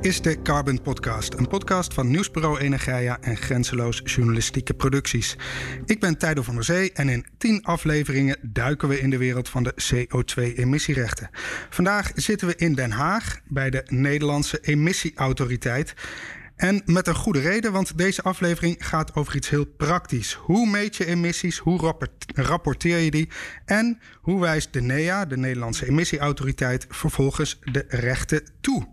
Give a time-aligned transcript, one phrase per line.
[0.00, 5.36] Is de Carbon Podcast, een podcast van Nieuwsbureau Energia en Grenzeloos Journalistieke Producties.
[5.84, 9.48] Ik ben Tijdo van der Zee en in tien afleveringen duiken we in de wereld
[9.48, 11.30] van de CO2-emissierechten.
[11.70, 15.94] Vandaag zitten we in Den Haag bij de Nederlandse Emissieautoriteit.
[16.56, 20.32] En met een goede reden, want deze aflevering gaat over iets heel praktisch.
[20.32, 21.58] Hoe meet je emissies?
[21.58, 21.94] Hoe
[22.34, 23.28] rapporteer je die?
[23.64, 28.86] En hoe wijst de NEA, de Nederlandse Emissieautoriteit, vervolgens de rechten toe?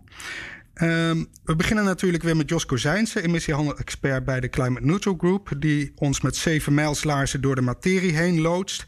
[0.76, 5.92] Ehm, we beginnen natuurlijk weer met Jos Kozijnse, emissiehandel-expert bij de Climate Neutral Group, die
[5.94, 8.84] ons met zeven mijlslaarzen door de materie heen loodst.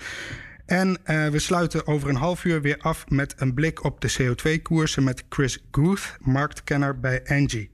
[0.67, 4.13] En uh, we sluiten over een half uur weer af met een blik op de
[4.13, 7.71] CO2-koersen met Chris Guth, marktkenner bij Engie.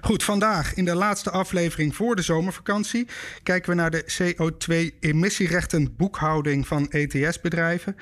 [0.00, 3.08] Goed, vandaag in de laatste aflevering voor de zomervakantie
[3.42, 7.96] kijken we naar de CO2-emissierechten boekhouding van ETS-bedrijven.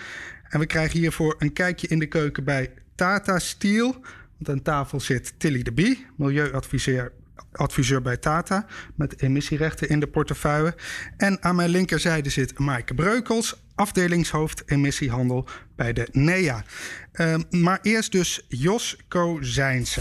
[0.48, 4.00] En we krijgen hiervoor een kijkje in de keuken bij Tata Steel,
[4.38, 7.12] want aan tafel zit Tilly de Bie, milieuadviseur
[7.52, 10.74] adviseur bij Tata met emissierechten in de portefeuille.
[11.16, 16.64] En aan mijn linkerzijde zit Maaike Breukels, afdelingshoofd emissiehandel bij de NEA.
[17.12, 20.00] Uh, maar eerst dus Jos Kozijnse.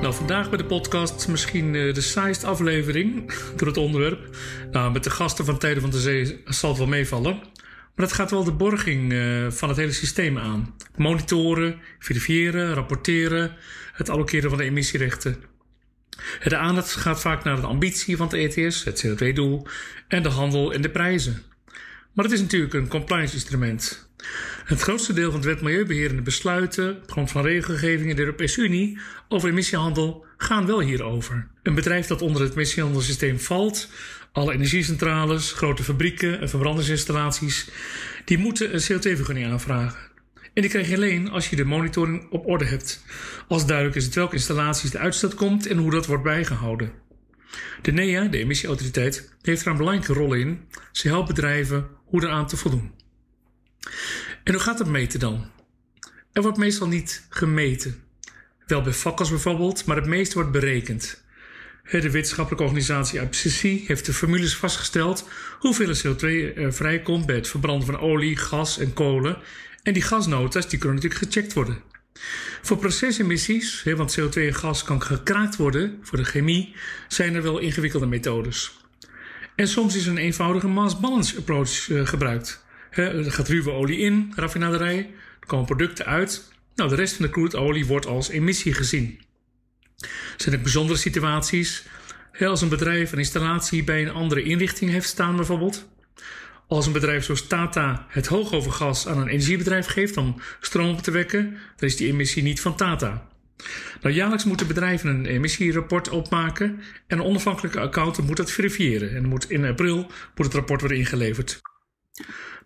[0.00, 4.36] Nou, vandaag bij de podcast misschien uh, de saaiste aflevering door het onderwerp.
[4.70, 7.42] Nou, met de gasten van Tijden van de Zee zal het wel meevallen.
[7.94, 10.74] Maar dat gaat wel de borging uh, van het hele systeem aan.
[10.96, 13.56] Monitoren, verifiëren, rapporteren,
[13.92, 15.42] het allokeren van de emissierechten.
[16.44, 19.66] De aandacht gaat vaak naar de ambitie van het ETS, het CO2-doel,
[20.08, 21.42] en de handel en de prijzen.
[22.12, 24.08] Maar het is natuurlijk een compliance instrument.
[24.64, 28.60] Het grootste deel van de wet milieubeherende besluiten, op grond van regelgeving in de Europese
[28.60, 31.48] Unie over emissiehandel, gaan wel hierover.
[31.62, 33.88] Een bedrijf dat onder het emissiehandelssysteem valt,
[34.34, 37.68] alle energiecentrales, grote fabrieken en verbrandingsinstallaties,
[38.24, 39.98] die moeten een CO2-vergunning aanvragen.
[40.54, 43.04] En die krijg je alleen als je de monitoring op orde hebt.
[43.48, 46.92] Als duidelijk is welke installaties de uitstoot komt en hoe dat wordt bijgehouden.
[47.82, 50.60] De NEA, de emissieautoriteit, heeft er een belangrijke rol in.
[50.92, 52.92] Ze helpt bedrijven hoe eraan te voldoen.
[54.44, 55.50] En hoe gaat het meten dan?
[56.32, 58.02] Er wordt meestal niet gemeten.
[58.66, 61.23] Wel bij fakkels bijvoorbeeld, maar het meeste wordt berekend.
[61.90, 65.28] De wetenschappelijke organisatie IPCC heeft de formules vastgesteld
[65.58, 69.38] hoeveel CO2 er vrijkomt bij het verbranden van olie, gas en kolen.
[69.82, 71.78] En die gasnota's die kunnen natuurlijk gecheckt worden.
[72.62, 76.74] Voor procesemissies, want CO2 en gas kan gekraakt worden voor de chemie,
[77.08, 78.78] zijn er wel ingewikkelde methodes.
[79.56, 82.64] En soms is een eenvoudige mass balance approach uh, gebruikt.
[82.90, 84.98] er gaat ruwe olie in, raffinaderij,
[85.40, 86.52] er komen producten uit.
[86.74, 89.20] Nou, de rest van de crude olie wordt als emissie gezien.
[90.36, 91.84] Zijn er bijzondere situaties?
[92.40, 95.88] Als een bedrijf een installatie bij een andere inrichting heeft staan bijvoorbeeld.
[96.68, 101.10] Als een bedrijf zoals Tata het hoogovergas aan een energiebedrijf geeft om stroom op te
[101.10, 103.28] wekken, dan is die emissie niet van Tata.
[104.00, 109.14] Nou, jaarlijks moeten bedrijven een emissierapport opmaken en een onafhankelijke accountant moet dat verifiëren.
[109.14, 109.96] En moet in april
[110.34, 111.60] moet het rapport worden ingeleverd.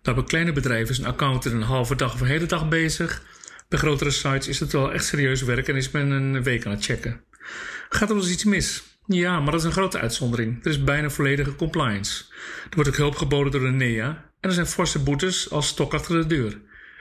[0.03, 3.23] Nou, bij kleine bedrijven is een accountant een halve dag of een hele dag bezig.
[3.69, 6.71] Bij grotere sites is het wel echt serieus werk en is men een week aan
[6.71, 7.21] het checken.
[7.89, 8.83] Gaat er wel eens iets mis?
[9.05, 10.65] Ja, maar dat is een grote uitzondering.
[10.65, 12.23] Er is bijna volledige compliance.
[12.69, 14.07] Er wordt ook hulp geboden door de NEA
[14.39, 16.51] en er zijn forse boetes als stok achter de deur.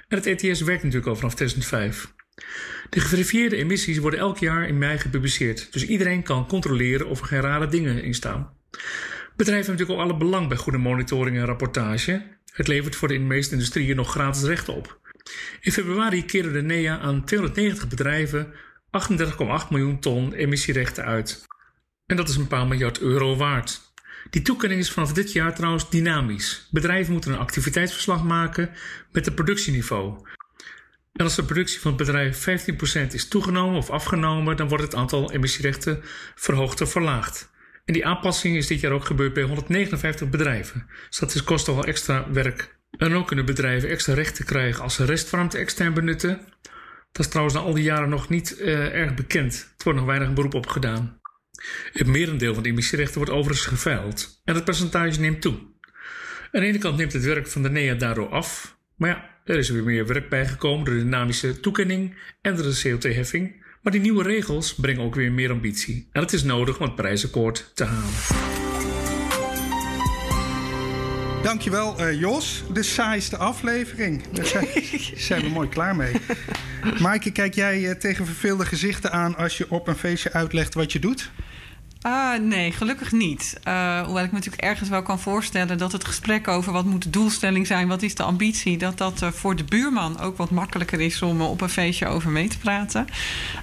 [0.08, 2.12] En het ETS werkt natuurlijk al vanaf 2005.
[2.90, 7.26] De geverifieerde emissies worden elk jaar in mei gepubliceerd, dus iedereen kan controleren of er
[7.26, 8.52] geen rare dingen in staan.
[9.36, 12.22] Bedrijven hebben natuurlijk ook alle belang bij goede monitoring en rapportage.
[12.52, 15.00] Het levert voor de meeste industrieën nog gratis rechten op.
[15.60, 18.52] In februari keerde de NEA aan 290 bedrijven
[18.90, 21.46] 38,8 miljoen ton emissierechten uit.
[22.06, 23.80] En dat is een paar miljard euro waard.
[24.30, 26.68] Die toekenning is vanaf dit jaar trouwens dynamisch.
[26.70, 28.70] Bedrijven moeten een activiteitsverslag maken
[29.12, 30.26] met het productieniveau.
[31.12, 32.46] En als de productie van het bedrijf
[33.08, 36.00] 15% is toegenomen of afgenomen, dan wordt het aantal emissierechten
[36.34, 37.50] verhoogd of verlaagd.
[37.84, 40.86] En die aanpassing is dit jaar ook gebeurd bij 159 bedrijven.
[41.08, 42.76] Dus dat kost toch wel extra werk.
[42.98, 46.40] En ook kunnen bedrijven extra rechten krijgen als ze restwarmte extern benutten.
[47.12, 49.74] Dat is trouwens na al die jaren nog niet uh, erg bekend.
[49.76, 51.20] Er wordt nog weinig beroep op gedaan.
[51.92, 55.58] Het merendeel van de emissierechten wordt overigens geveild en het percentage neemt toe.
[56.52, 59.58] Aan de ene kant neemt het werk van de NEA daardoor af, maar ja, Er
[59.58, 63.66] is weer meer werk bijgekomen door de dynamische toekenning en de CO2-heffing.
[63.82, 66.08] Maar die nieuwe regels brengen ook weer meer ambitie.
[66.12, 68.57] En het is nodig om het prijsakkoord te halen.
[71.42, 72.64] Dankjewel, uh, Jos.
[72.72, 74.22] De saaiste aflevering.
[74.32, 74.66] Daar zijn,
[75.28, 76.12] zijn we mooi klaar mee.
[77.00, 80.92] Maaike, kijk jij uh, tegen verveelde gezichten aan als je op een feestje uitlegt wat
[80.92, 81.30] je doet?
[82.06, 83.60] Uh, nee, gelukkig niet.
[83.68, 87.02] Uh, hoewel ik me natuurlijk ergens wel kan voorstellen dat het gesprek over wat moet
[87.02, 90.50] de doelstelling zijn, wat is de ambitie, dat dat uh, voor de buurman ook wat
[90.50, 93.06] makkelijker is om op een feestje over mee te praten.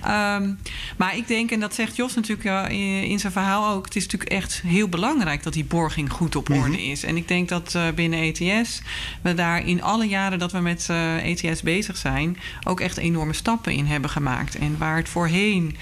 [0.08, 0.60] Um,
[0.98, 4.04] maar ik denk, en dat zegt Jos natuurlijk in, in, zijn verhaal ook, het is
[4.04, 7.04] natuurlijk echt heel belangrijk dat die borging goed op orde is.
[7.04, 8.82] En ik denk dat binnen ETS
[9.22, 10.90] we daar in alle jaren dat we met
[11.22, 14.56] ETS bezig zijn, ook echt enorme stappen in hebben gemaakt.
[14.56, 15.76] En waar het voorheen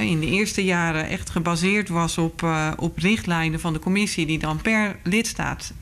[0.00, 4.38] in de eerste jaren echt gebaseerd was op, uh, op richtlijnen van de commissie, die
[4.38, 5.72] dan per lidstaat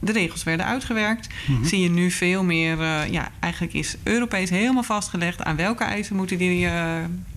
[0.00, 1.64] de regels werden uitgewerkt, mm-hmm.
[1.64, 2.78] zie je nu veel meer.
[2.78, 6.94] Uh, ja, eigenlijk is Europees helemaal vastgelegd aan welke eisen moeten die uh,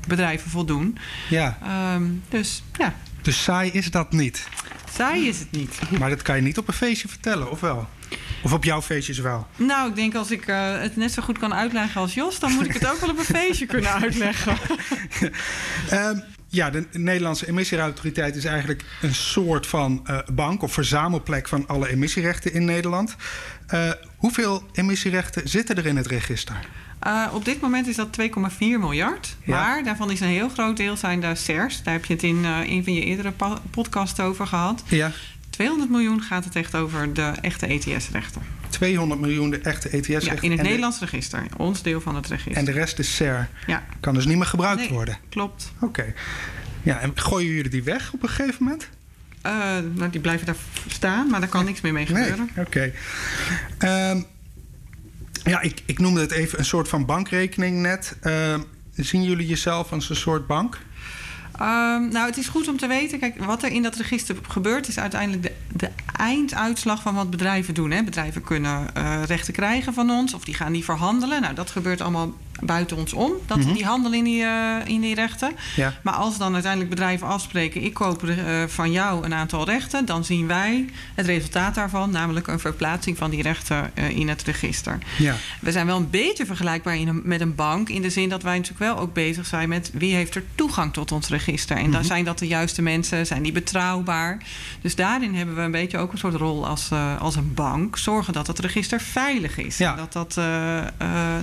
[0.07, 0.97] bedrijven voldoen.
[1.29, 1.57] Ja.
[1.95, 2.95] Um, dus ja.
[3.21, 4.47] Dus saai is dat niet.
[4.93, 5.79] Saai is het niet.
[5.99, 7.87] Maar dat kan je niet op een feestje vertellen, of wel?
[8.43, 9.47] Of op jouw feestjes wel?
[9.55, 12.51] Nou, ik denk als ik uh, het net zo goed kan uitleggen als Jos, dan
[12.51, 14.57] moet ik het ook wel op een feestje kunnen uitleggen.
[15.91, 16.23] um,
[16.53, 21.89] ja, de Nederlandse emissieautoriteit is eigenlijk een soort van uh, bank of verzamelplek van alle
[21.89, 23.15] emissierechten in Nederland.
[23.73, 26.55] Uh, hoeveel emissierechten zitten er in het register?
[27.07, 28.27] Uh, op dit moment is dat 2,4
[28.59, 29.35] miljard.
[29.43, 29.55] Ja.
[29.55, 31.83] Maar daarvan is een heel groot deel zijn de CERS.
[31.83, 33.33] Daar heb je het in een van je eerdere
[33.71, 34.83] podcasts over gehad.
[34.87, 35.11] Ja.
[35.53, 38.41] 200 miljoen gaat het echt over de echte ETS-rechten.
[38.69, 40.35] 200 miljoen de echte ETS-rechten?
[40.35, 41.05] Ja, in het Nederlands de...
[41.05, 41.45] register.
[41.57, 42.55] Ons deel van het register.
[42.55, 43.49] En de rest is SER?
[43.67, 43.83] Ja.
[43.99, 45.17] Kan dus niet meer gebruikt nee, worden?
[45.29, 45.71] klopt.
[45.75, 45.85] Oké.
[45.85, 46.13] Okay.
[46.83, 48.89] Ja, en gooien jullie die weg op een gegeven moment?
[49.45, 49.51] Uh,
[49.93, 50.55] nou, die blijven daar
[50.87, 52.49] staan, maar daar kan niks meer mee gebeuren.
[52.55, 52.93] Nee, oké.
[53.79, 54.11] Okay.
[54.11, 54.25] Um,
[55.43, 58.15] ja, ik, ik noemde het even een soort van bankrekening net.
[58.23, 58.55] Uh,
[58.95, 60.79] zien jullie jezelf als een soort bank?
[61.61, 63.19] Um, nou, het is goed om te weten.
[63.19, 67.73] Kijk, wat er in dat register gebeurt, is uiteindelijk de, de einduitslag van wat bedrijven
[67.73, 67.91] doen.
[67.91, 68.03] Hè.
[68.03, 71.41] Bedrijven kunnen uh, rechten krijgen van ons, of die gaan die verhandelen.
[71.41, 72.33] Nou, dat gebeurt allemaal
[72.65, 73.73] buiten ons om, dat mm -hmm.
[73.73, 75.51] die handelen in die, uh, in die rechten.
[75.75, 75.93] Ja.
[76.03, 78.35] Maar als dan uiteindelijk bedrijven afspreken: ik koop uh,
[78.67, 83.29] van jou een aantal rechten, dan zien wij het resultaat daarvan, namelijk een verplaatsing van
[83.29, 84.97] die rechten in het register.
[85.17, 85.35] Ja.
[85.59, 88.43] We zijn wel een beetje vergelijkbaar in een, met een bank, in de zin dat
[88.43, 91.75] wij natuurlijk wel ook bezig zijn met wie heeft er toegang tot ons register.
[91.75, 91.93] En mm -hmm.
[91.93, 94.37] dan zijn dat de juiste mensen, zijn die betrouwbaar.
[94.81, 96.89] Dus daarin hebben we een beetje ook een soort rol als,
[97.19, 97.97] als een bank.
[97.97, 99.77] Zorgen dat het register veilig is.
[99.77, 99.95] Ja.
[99.95, 100.35] Dat, dat,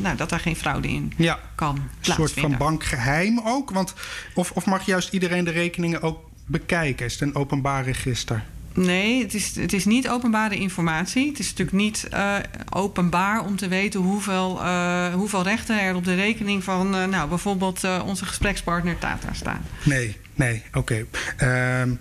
[0.01, 1.39] nou, dat daar geen fraude in ja.
[1.55, 3.71] kan Een soort van bankgeheim ook?
[3.71, 3.95] Want,
[4.35, 7.07] of, of mag juist iedereen de rekeningen ook bekijken?
[7.07, 8.45] Is het een openbaar register?
[8.75, 11.29] Nee, het is, het is niet openbare informatie.
[11.29, 12.37] Het is natuurlijk niet uh,
[12.71, 17.29] openbaar om te weten hoeveel, uh, hoeveel rechten er op de rekening van uh, nou,
[17.29, 19.62] bijvoorbeeld onze gesprekspartner Tata staan.
[19.83, 21.07] Nee, nee, oké.
[21.37, 21.81] Okay.
[21.83, 22.01] Um,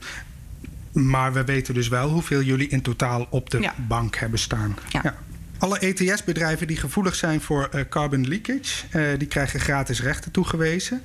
[0.91, 3.73] maar we weten dus wel hoeveel jullie in totaal op de ja.
[3.87, 4.77] bank hebben staan.
[4.89, 4.99] Ja.
[5.03, 5.15] ja.
[5.59, 11.03] Alle ETS-bedrijven die gevoelig zijn voor uh, carbon leakage, uh, die krijgen gratis rechten toegewezen.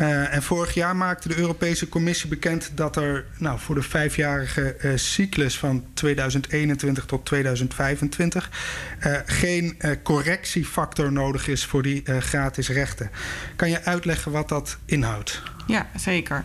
[0.00, 4.92] Uh, en vorig jaar maakte de Europese Commissie bekend dat er nou, voor de vijfjarige
[4.94, 8.50] cyclus van 2021 tot 2025
[9.26, 13.10] geen correctiefactor nodig is voor die gratis rechten.
[13.56, 15.42] Kan je uitleggen wat dat inhoudt?
[15.66, 16.44] Ja, zeker.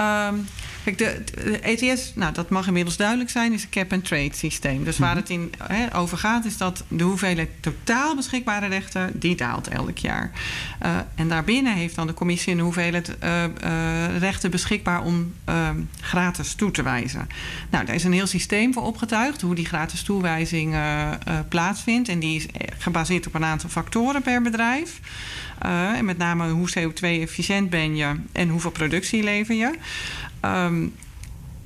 [0.00, 0.46] Um,
[0.84, 4.84] Kijk, de, de, ETS, nou, dat mag inmiddels duidelijk zijn, is een cap-and-trade systeem.
[4.84, 9.36] Dus waar het in, he, over gaat, is dat de hoeveelheid totaal beschikbare rechten, die
[9.36, 10.30] daalt elk jaar.
[10.82, 15.34] Uh, en daarbinnen heeft dan de commissie een hoeveelheid uh, uh, rechten beschikbaar om
[16.00, 17.28] gratis toe te wijzen.
[17.70, 20.76] Nou, daar is een heel systeem voor opgetuigd, hoe die gratis toewijzing
[21.48, 22.08] plaatsvindt.
[22.08, 22.46] En die is
[22.78, 25.00] gebaseerd op een aantal factoren per bedrijf.
[25.94, 29.70] en met name hoe CO2-efficiënt ben je en hoeveel productie lever je.
[30.44, 30.92] Um,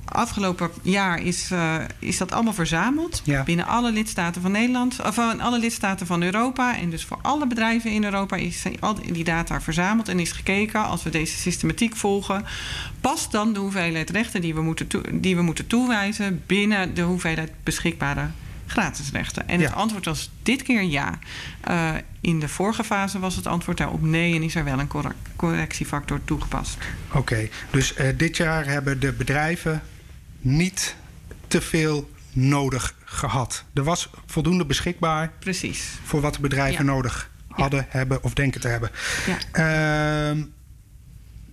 [0.05, 3.43] afgelopen jaar is, uh, is dat allemaal verzameld ja.
[3.43, 6.77] binnen alle lidstaten van Nederland, of van alle lidstaten van Europa.
[6.77, 10.85] En dus voor alle bedrijven in Europa is al die data verzameld en is gekeken,
[10.85, 12.45] als we deze systematiek volgen,
[13.01, 14.87] past dan de hoeveelheid rechten die we moeten,
[15.21, 18.29] die we moeten toewijzen binnen de hoeveelheid beschikbare
[18.73, 19.47] gratis rechten?
[19.47, 19.65] En Ja.
[19.65, 21.19] het antwoord was dit keer ja.
[21.69, 24.87] Uh, in de vorige fase was het antwoord daarop nee en is er wel een
[24.87, 26.77] corre- correctiefactor toegepast.
[27.11, 29.81] Oké, dus eh, dit jaar hebben de bedrijven
[30.39, 30.95] niet
[31.47, 33.63] te veel nodig gehad.
[33.73, 35.83] Er was voldoende beschikbaar Precies.
[36.03, 36.91] voor wat de bedrijven Ja.
[36.91, 38.89] nodig hadden, hebben of denken te hebben.
[39.51, 40.29] Ja.
[40.31, 40.43] Ehm,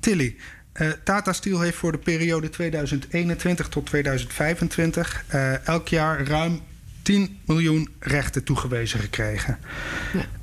[0.01, 0.37] Tilly,
[0.73, 6.61] eh, Tata Steel heeft voor de periode 2021 tot 2025 eh, elk jaar ruim
[7.03, 9.59] 10 miljoen rechten toegewezen gekregen.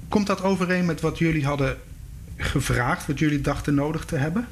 [0.07, 1.77] Komt dat overeen met wat jullie hadden
[2.37, 4.47] gevraagd, wat jullie dachten nodig te hebben?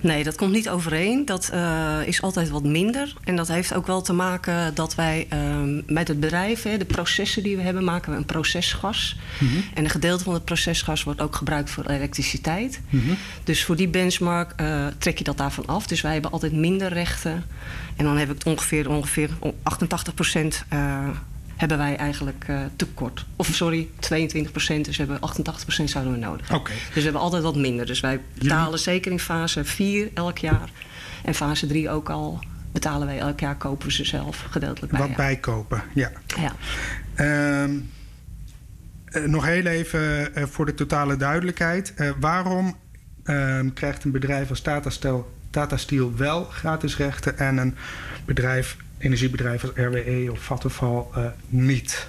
[0.00, 1.24] Nee, dat komt niet overeen.
[1.24, 3.14] Dat uh, is altijd wat minder.
[3.24, 6.84] En dat heeft ook wel te maken dat wij uh, met het bedrijf, hè, de
[6.84, 9.16] processen die we hebben, maken we een procesgas.
[9.38, 9.64] Mm -hmm.
[9.74, 12.80] En een gedeelte van het procesgas wordt ook gebruikt voor elektriciteit.
[12.90, 13.16] Mm -hmm.
[13.44, 15.86] Dus voor die benchmark uh, trek je dat daarvan af.
[15.86, 17.44] Dus wij hebben altijd minder rechten.
[17.96, 19.30] En dan heb ik het ongeveer, ongeveer
[19.62, 20.64] 88 procent
[21.56, 23.26] hebben wij eigenlijk uh, tekort.
[23.36, 24.84] Of sorry, 22 procent.
[24.84, 26.58] Dus we hebben 88 procent zouden we nodig hebben.
[26.58, 26.76] Okay.
[26.76, 27.86] Dus we hebben altijd wat minder.
[27.86, 28.78] Dus wij betalen Jullie...
[28.78, 30.70] zeker in fase 4 elk jaar.
[31.24, 32.38] En fase 3 ook al
[32.72, 35.00] betalen wij elk jaar, kopen we ze zelf gedeeltelijk bij.
[35.00, 35.16] Wat ja.
[35.16, 36.10] bijkopen, ja.
[36.26, 36.52] ja.
[37.62, 37.90] Um,
[39.10, 41.94] uh, nog heel even uh, voor de totale duidelijkheid.
[42.20, 42.76] waarom
[43.74, 47.74] krijgt een bedrijf als Tata Steel, Tata Steel wel gratis rechten en een
[48.24, 52.08] bedrijf energiebedrijf als RWE of Vattenfall uh, niet?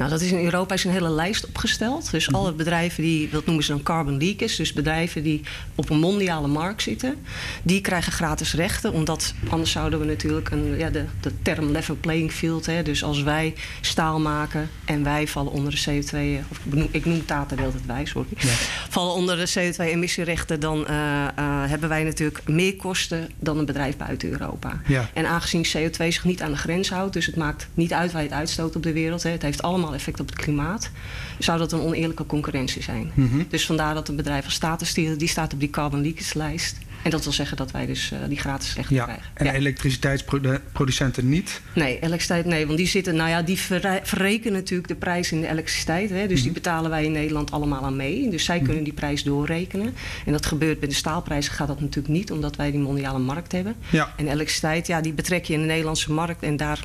[0.00, 2.10] Nou, dat is in Europa is een hele lijst opgesteld.
[2.10, 5.40] Dus alle bedrijven die, dat noemen ze dan carbon leakage, dus bedrijven die
[5.74, 7.16] op een mondiale markt zitten,
[7.62, 8.92] die krijgen gratis rechten.
[8.92, 13.04] Omdat anders zouden we natuurlijk een, ja, de, de term level playing field, hè, dus
[13.04, 17.24] als wij staal maken en wij vallen onder de CO2, of ik noem, ik noem
[17.24, 18.52] Tata de altijd wij, sorry, ja.
[18.88, 23.96] vallen onder de CO2-emissierechten, dan uh, uh, hebben wij natuurlijk meer kosten dan een bedrijf
[23.96, 24.80] buiten Europa.
[24.86, 25.10] Ja.
[25.14, 28.22] En aangezien CO2 zich niet aan de grens houdt, dus het maakt niet uit waar
[28.22, 30.90] je het uitstoot op de wereld, hè, het heeft allemaal effect op het klimaat,
[31.38, 33.10] zou dat een oneerlijke concurrentie zijn.
[33.14, 33.46] Mm -hmm.
[33.48, 36.76] Dus vandaar dat een bedrijf als Status Steel, die staat op die carbon leakage lijst.
[37.02, 39.24] En dat wil zeggen dat wij dus uh, die gratis rechten ja, krijgen.
[39.34, 39.52] En ja.
[39.52, 41.60] elektriciteitsproducenten niet?
[41.74, 42.66] Nee, elektriciteit nee.
[42.66, 43.58] Want die zitten, nou ja, die
[44.02, 46.10] verrekenen natuurlijk de prijs in de elektriciteit.
[46.10, 46.42] Hè, dus mm -hmm.
[46.42, 48.30] die betalen wij in Nederland allemaal aan mee.
[48.30, 49.94] Dus zij kunnen die prijs doorrekenen.
[50.26, 53.52] En dat gebeurt bij de staalprijzen gaat dat natuurlijk niet, omdat wij die mondiale markt
[53.52, 53.74] hebben.
[53.90, 54.12] Ja.
[54.16, 56.84] En elektriciteit, ja, die betrek je in de Nederlandse markt en daar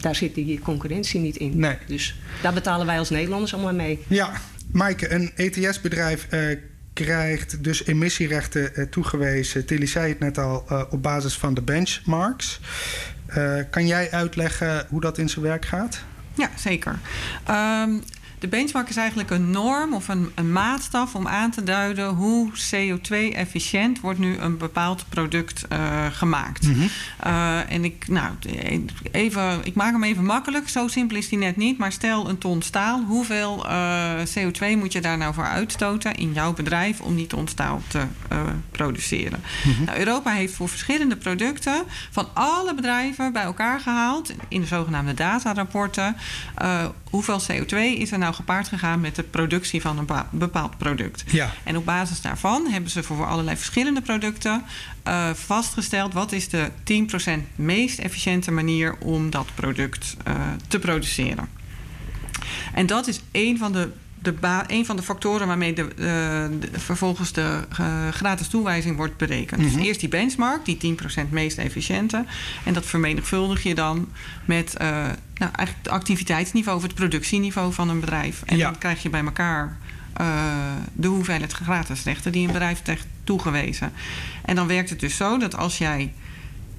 [0.00, 1.58] daar zit die concurrentie niet in.
[1.58, 1.76] Nee.
[1.86, 4.04] Dus daar betalen wij als Nederlanders allemaal mee.
[4.06, 4.32] Ja,
[4.72, 6.56] Maaike, een ETS-bedrijf uh,
[6.92, 9.66] krijgt dus emissierechten uh, toegewezen.
[9.66, 12.60] Tilly zei het net al, uh, op basis van de benchmarks.
[13.70, 16.02] kan jij uitleggen hoe dat in zijn werk gaat?
[16.34, 16.98] Ja, zeker.
[17.50, 18.02] Um,
[18.42, 22.50] de benchmark is eigenlijk een norm of een, een maatstaf om aan te duiden hoe
[22.50, 26.66] CO2-efficiënt wordt nu een bepaald product uh, gemaakt.
[26.66, 26.88] Mm -hmm.
[27.26, 28.32] uh, en ik, nou,
[29.10, 30.68] even, ik maak hem even makkelijk.
[30.68, 31.78] Zo simpel is die net niet.
[31.78, 33.04] Maar stel een ton staal.
[33.04, 37.48] Hoeveel uh, CO2 moet je daar nou voor uitstoten in jouw bedrijf om die ton
[37.48, 38.02] staal te
[38.70, 39.40] produceren?
[39.64, 39.84] Mm -hmm.
[39.84, 45.14] nou, Europa heeft voor verschillende producten van alle bedrijven bij elkaar gehaald in de zogenaamde
[45.14, 46.16] datarapporten.
[47.10, 51.24] hoeveel CO2 is er nou gepaard gegaan met de productie van een bepaald product.
[51.26, 51.52] Ja.
[51.64, 54.64] En op basis daarvan hebben ze voor allerlei verschillende producten
[55.08, 56.70] uh, vastgesteld wat is de
[57.30, 60.34] 10% meest efficiënte manier om dat product uh,
[60.68, 61.48] te produceren.
[62.74, 63.90] En dat is een van de
[64.22, 69.60] de een van de factoren waarmee de, de, vervolgens de uh, gratis toewijzing wordt berekend.
[69.60, 69.76] Mm -hmm.
[69.76, 72.24] Dus eerst die benchmark, die 10% meest efficiënte.
[72.64, 74.08] En dat vermenigvuldig je dan
[74.44, 75.06] met uh,
[75.42, 78.42] nou, eigenlijk het activiteitsniveau of het productieniveau van een bedrijf.
[78.46, 78.70] En ja.
[78.70, 79.76] dan krijg je bij elkaar
[80.92, 83.92] de hoeveelheid gratis rechten die een bedrijf heeft toegewezen.
[84.44, 86.12] En dan werkt het dus zo dat als jij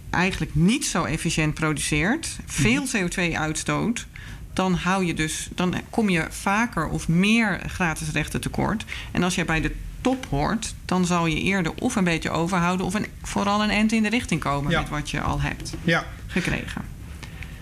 [0.10, 4.08] eigenlijk niet zo efficiënt produceert, veel CO2 uitstoot
[4.54, 8.86] dan hou je dus, dan kom je vaker of meer gratis rechten tekort.
[9.12, 12.86] En als jij bij de top hoort, dan zal je eerder of een beetje overhouden
[12.86, 14.80] of een, vooral een end in de richting komen ja.
[14.80, 16.06] met wat je al hebt ja.
[16.28, 16.93] gekregen.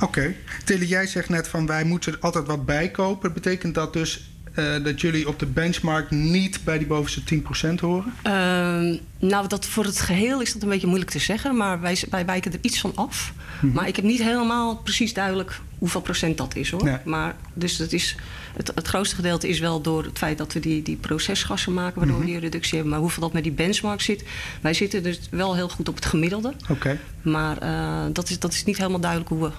[0.01, 0.19] Oké.
[0.19, 0.35] Okay.
[0.63, 3.33] Tilly, jij zegt net van wij moeten er altijd wat bijkopen.
[3.33, 7.21] Betekent dat dus uh, dat jullie op de benchmark niet bij die bovenste
[7.69, 8.13] 10% horen?
[8.23, 12.03] Uh, nou, dat voor het geheel is dat een beetje moeilijk te zeggen, maar wij,
[12.09, 13.33] wij wijken er iets van af.
[13.35, 13.71] Mm -hmm.
[13.71, 16.83] Maar ik heb niet helemaal precies duidelijk hoeveel procent dat is hoor.
[16.83, 16.97] Nee.
[17.05, 18.15] Maar dus dat is,
[18.55, 21.95] het, het grootste gedeelte is wel door het feit dat we die, die procesgassen maken,
[21.95, 22.31] waardoor mm -hmm.
[22.31, 22.91] we die reductie hebben.
[22.91, 24.23] Maar hoeveel dat met die benchmark zit,
[24.61, 26.53] wij zitten dus wel heel goed op het gemiddelde.
[26.61, 26.71] Oké.
[26.71, 26.99] Okay.
[27.21, 29.51] Maar uh, dat, is, dat is niet helemaal duidelijk hoe we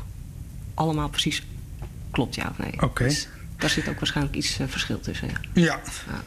[0.75, 1.43] allemaal precies
[2.11, 2.73] klopt, ja of nee.
[2.73, 2.85] Oké.
[2.85, 3.09] Okay.
[3.09, 5.29] Dus daar zit ook waarschijnlijk iets uh, verschil tussen.
[5.29, 5.41] Ja.
[5.53, 5.81] ja.
[6.07, 6.23] ja.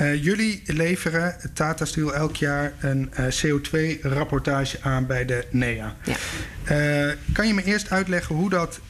[0.00, 5.96] Uh, jullie leveren Tata Steel elk jaar een uh, CO2-rapportage aan bij de NEA.
[6.04, 6.16] Ja.
[7.32, 8.80] Kan je me eerst uitleggen hoe dat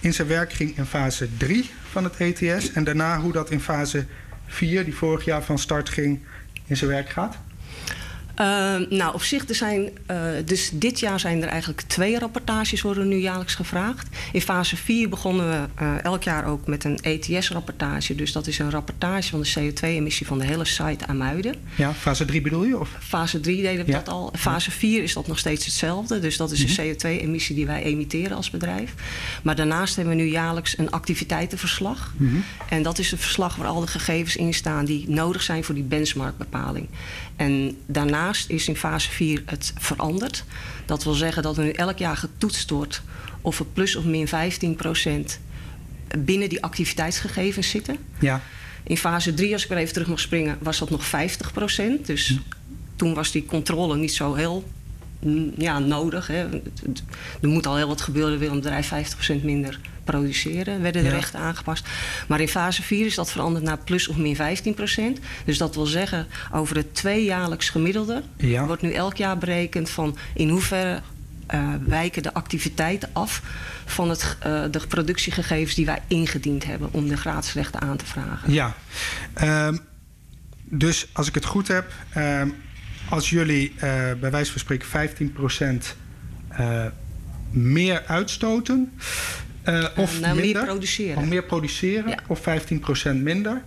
[0.00, 3.60] in zijn werk ging in fase 3 van het ETS en daarna hoe dat in
[3.60, 4.06] fase
[4.46, 6.20] 4, die vorig jaar van start ging,
[6.66, 7.36] in zijn werk gaat?
[8.40, 8.46] Uh,
[8.88, 13.08] nou, op zich, er zijn, uh, dus dit jaar zijn er eigenlijk twee rapportages worden
[13.08, 14.08] nu jaarlijks gevraagd.
[14.32, 18.14] In fase 4 begonnen we uh, elk jaar ook met een ETS-rapportage.
[18.14, 21.54] Dus dat is een rapportage van de CO2-emissie van de hele site aan Muiden.
[21.74, 22.78] Ja, fase 3 bedoel je?
[22.78, 22.90] Of?
[23.00, 23.98] Fase 3 deden we ja.
[23.98, 24.32] dat al.
[24.36, 26.18] Fase 4 is dat nog steeds hetzelfde.
[26.18, 28.94] Dus dat is een CO2-emissie die wij emitteren als bedrijf.
[29.42, 32.12] Maar daarnaast hebben we nu jaarlijks een activiteitenverslag.
[32.16, 32.44] Mm -hmm.
[32.68, 35.74] En dat is een verslag waar al de gegevens in staan die nodig zijn voor
[35.74, 36.88] die benchmarkbepaling.
[37.36, 37.76] En
[38.30, 40.44] daarnaast is in fase 4 het veranderd.
[40.86, 43.02] Dat wil zeggen dat er nu elk jaar getoetst wordt
[43.40, 45.40] of er plus of min 15 procent
[46.18, 47.96] binnen die activiteitsgegevens zitten.
[48.20, 48.42] Ja.
[48.82, 52.06] In fase 3, als ik er even terug mag springen, was dat nog 50 procent.
[52.06, 52.38] Dus
[52.96, 54.64] toen was die controle niet zo heel
[55.56, 56.26] ja, nodig.
[56.26, 56.48] Hè.
[57.40, 58.92] Er moet al heel wat gebeuren, wil een bedrijf
[59.40, 60.82] 50% minder produceren.
[60.82, 61.14] Werden de ja.
[61.14, 61.86] rechten aangepast.
[62.28, 64.40] Maar in fase 4 is dat veranderd naar plus of min 15%.
[65.44, 68.66] Dus dat wil zeggen, over het tweejaarlijks gemiddelde ja.
[68.66, 71.00] wordt nu elk jaar berekend van in hoeverre
[71.54, 73.42] uh, wijken de activiteiten af
[73.84, 78.52] van het, uh, de productiegegevens die wij ingediend hebben om de graadsrechten aan te vragen.
[78.52, 78.74] Ja,
[79.42, 79.80] um,
[80.64, 82.54] dus als ik het goed heb, um,
[83.08, 83.80] als jullie uh,
[84.20, 84.88] bij wijze van spreken
[85.78, 85.84] 15%
[86.60, 86.84] uh,
[87.50, 88.92] meer uitstoten
[89.64, 92.18] uh, of nou, minder, meer produceren, of, meer produceren ja.
[92.26, 92.40] of
[93.10, 93.62] 15% minder,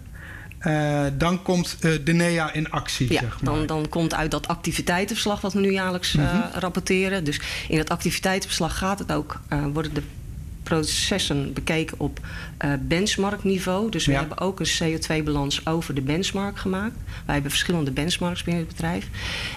[1.17, 3.13] dan komt de NEA in actie.
[3.13, 3.53] Ja, zeg maar.
[3.53, 6.43] dan, dan komt uit dat activiteitenverslag wat we nu jaarlijks mm -hmm.
[6.53, 7.23] rapporteren.
[7.23, 9.39] Dus in dat activiteitenverslag gaat het ook,
[9.73, 10.03] worden de
[10.77, 12.19] processen bekeken op
[12.65, 13.89] uh, benchmarkniveau.
[13.89, 14.19] Dus we Ja.
[14.19, 16.95] hebben ook een CO2-balans over de benchmark gemaakt.
[17.25, 19.07] Wij hebben verschillende benchmarks binnen het bedrijf.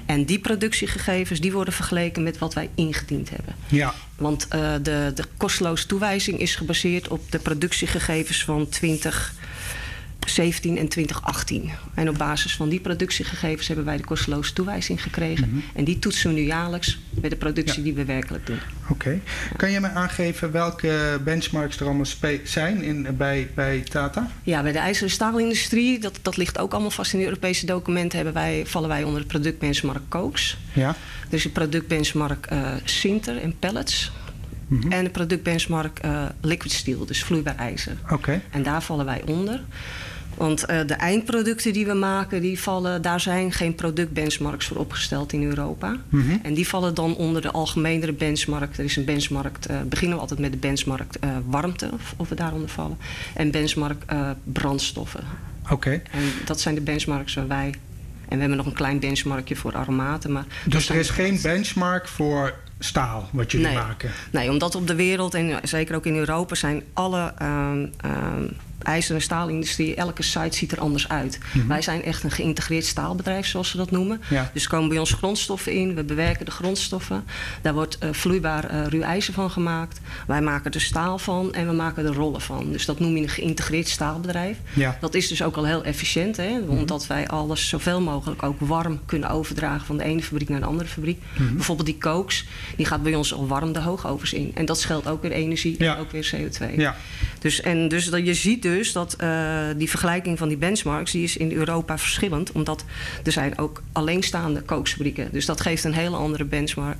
[0.07, 3.55] En die productiegegevens die worden vergeleken met wat wij ingediend hebben.
[3.69, 8.69] Ja, Want uh, de, de kosteloze toewijzing is gebaseerd op de productiegegevens van
[10.27, 11.71] 2017 en 2018.
[11.95, 15.49] En op basis van die productiegegevens hebben wij de kosteloze toewijzing gekregen.
[15.49, 15.59] Mhm.
[15.75, 17.83] En die toetsen we nu jaarlijks met de productie Ja.
[17.85, 18.59] die we werkelijk doen.
[18.89, 19.21] oké.
[19.57, 22.07] Kan je me aangeven welke benchmarks er allemaal
[22.45, 24.31] zijn in, bij, bij Tata?
[24.43, 27.67] Ja, bij de ijzer- en staalindustrie, dat, dat ligt ook allemaal vast in de Europese
[27.67, 30.57] documenten, hebben wij, vallen wij onder het productbenchmark Cokes.
[30.73, 30.97] Ja,
[31.29, 34.13] is een productbenchmark eh Sinter en pellets.
[34.69, 34.93] Mhm.
[34.93, 37.97] En een productbenchmark eh liquid steel, dus vloeibaar ijzer.
[38.11, 38.41] oké.
[38.51, 39.61] En daar vallen wij onder.
[40.37, 45.33] Want eh, de eindproducten die we maken, die vallen, daar zijn geen productbenchmarks voor opgesteld
[45.33, 45.97] in Europa.
[46.09, 46.37] Mhm.
[46.43, 48.79] En die vallen dan onder de algemenere benchmark.
[48.79, 52.29] Er is een benchmark, eh, beginnen we altijd met de benchmark eh, warmte, of, of
[52.29, 52.99] we daaronder vallen.
[53.35, 54.05] En benchmark
[54.45, 55.25] brandstoffen.
[55.71, 55.91] Oké.
[55.91, 57.75] En dat zijn de benchmarks waar wij.
[58.29, 60.33] En we hebben nog een klein benchmarkje voor aromaten.
[60.33, 63.77] Maar Dus er is geen benchmark voor staal wat jullie Nee.
[63.77, 64.11] maken?
[64.31, 68.45] Nee, omdat op de wereld en zeker ook in Europa zijn alle ehm ehm
[68.87, 71.39] ijzer- en staalindustrie, elke site ziet er anders uit.
[71.53, 71.67] Mhm.
[71.67, 74.21] Wij zijn echt een geïntegreerd staalbedrijf, zoals ze dat noemen.
[74.31, 74.51] Ja.
[74.55, 77.25] Dus komen bij ons grondstoffen in, we bewerken de grondstoffen.
[77.63, 80.01] Daar wordt eh, vloeibaar eh ruw ijzer van gemaakt.
[80.27, 82.73] Wij maken er staal van en we maken er rollen van.
[82.73, 84.57] Dus dat noem je een geïntegreerd staalbedrijf.
[84.75, 84.99] Ja.
[85.01, 86.59] Dat is dus ook al heel efficiënt, hè?
[86.59, 86.71] Mhm.
[86.71, 90.67] omdat wij alles zoveel mogelijk ook warm kunnen overdragen van de ene fabriek naar de
[90.67, 91.23] andere fabriek.
[91.39, 91.55] Mhm.
[91.55, 92.45] Bijvoorbeeld die kooks,
[92.77, 94.51] die gaat bij ons al warm de hoogovens in.
[94.55, 95.95] En dat scheelt ook weer energie Ja.
[95.95, 96.77] en ook weer CO2.
[96.77, 96.97] Ja,
[97.39, 99.31] Dus, en dus dat, je ziet dus dat eh,
[99.77, 101.13] die vergelijking van die benchmarks...
[101.13, 102.53] die is in Europa verschillend.
[102.53, 102.85] Omdat
[103.25, 105.29] er zijn ook alleenstaande kooksfabrieken.
[105.33, 106.99] Dus dat geeft een hele andere benchmark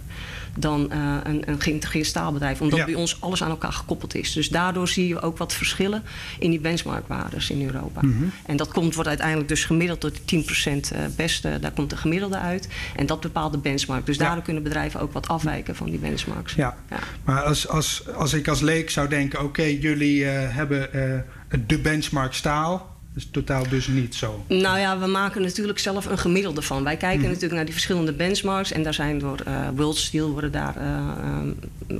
[0.59, 2.61] dan eh, een, een geïntegreerd staalbedrijf.
[2.61, 2.85] Omdat Ja.
[2.85, 4.33] bij ons alles aan elkaar gekoppeld is.
[4.33, 6.03] Dus daardoor zie je ook wat verschillen
[6.39, 8.01] in die benchmarkwaardes in Europa.
[8.03, 8.25] Mhm.
[8.47, 11.59] En dat komt, wordt uiteindelijk dus gemiddeld tot die 10% eh, beste.
[11.61, 12.69] Daar komt de gemiddelde uit.
[12.97, 14.07] En dat bepaalt de benchmark.
[14.07, 14.25] Dus Ja.
[14.25, 16.55] daardoor kunnen bedrijven ook wat afwijken van die benchmarks.
[16.55, 16.77] ja.
[16.91, 16.99] Ja.
[17.25, 19.43] Maar als, als, als ik als leek zou denken...
[19.45, 20.89] oké, jullie eh, hebben
[21.67, 22.96] de benchmark staal...
[23.17, 24.45] Dat is totaal dus niet zo.
[24.49, 26.85] Nou ja, we maken natuurlijk zelf een gemiddelde van.
[26.85, 27.27] Wij kijken Mhm.
[27.29, 28.73] natuurlijk naar die verschillende benchmarks.
[28.73, 31.49] En daar zijn door eh World Steel worden daar eh, ehm,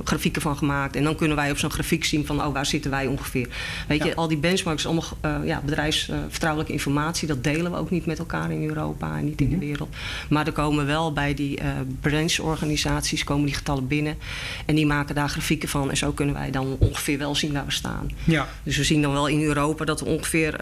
[0.03, 0.95] grafieken van gemaakt.
[0.95, 3.47] En dan kunnen wij op zo'n grafiek zien van oh, waar zitten wij ongeveer.
[3.87, 4.05] Weet Ja.
[4.05, 7.27] je, al die benchmarks, allemaal eh, ja, bedrijfsvertrouwelijke informatie.
[7.27, 9.59] Dat delen we ook niet met elkaar in Europa en niet in Mhm.
[9.59, 9.95] de wereld.
[10.29, 11.59] Maar er komen wel bij die
[12.01, 14.17] brancheorganisaties komen die getallen binnen.
[14.65, 15.89] En die maken daar grafieken van.
[15.89, 18.09] En zo kunnen wij dan ongeveer wel zien waar we staan.
[18.23, 20.55] Ja, Dus we zien dan wel in Europa dat we ongeveer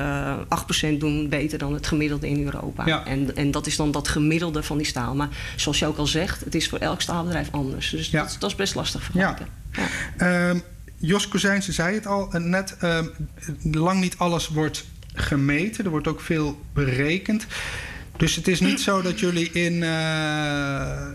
[0.46, 2.86] 8% doen beter dan het gemiddelde in Europa.
[2.86, 3.06] Ja.
[3.06, 5.16] En, en dat is dan dat gemiddelde van die staal.
[5.16, 7.90] Maar zoals je ook al zegt, het is voor elk staalbedrijf anders.
[7.90, 8.22] Dus Ja.
[8.22, 9.48] dat, dat is best lastig vergelijken.
[9.72, 9.88] Ja.
[10.18, 10.60] Ehm,
[10.98, 12.76] Jos Kozijnse zei het al eh, net.
[12.80, 13.06] ehm,
[13.72, 15.84] lang niet alles wordt gemeten.
[15.86, 17.46] Er wordt ook veel berekend.
[18.18, 21.08] Dus het is niet zo dat jullie in, eh,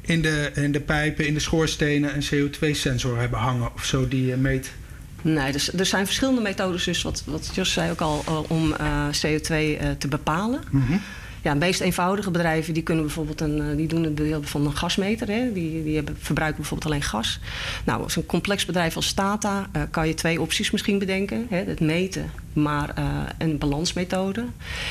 [0.00, 2.14] in, de, in de pijpen, in de schoorstenen...
[2.14, 4.72] een CO2-sensor hebben hangen of zo die je meet.
[5.22, 8.72] Nee, dus, er zijn verschillende methodes, dus wat, wat Jos zei ook al, eh, om
[8.72, 10.60] eh, CO2 eh, te bepalen.
[10.70, 10.96] Mhm.
[11.42, 14.66] Ja, de meest eenvoudige bedrijven die kunnen bijvoorbeeld een, eh, die doen het beeld van
[14.66, 15.28] een gasmeter.
[15.28, 15.52] Hè?
[15.52, 17.40] Die, die hebben, verbruiken bijvoorbeeld alleen gas.
[17.84, 21.46] Nou, als een complex bedrijf als Tata uh, kan je twee opties misschien bedenken.
[21.50, 21.64] Hè?
[21.64, 23.04] Het meten, maar uh,
[23.38, 24.44] een balansmethode.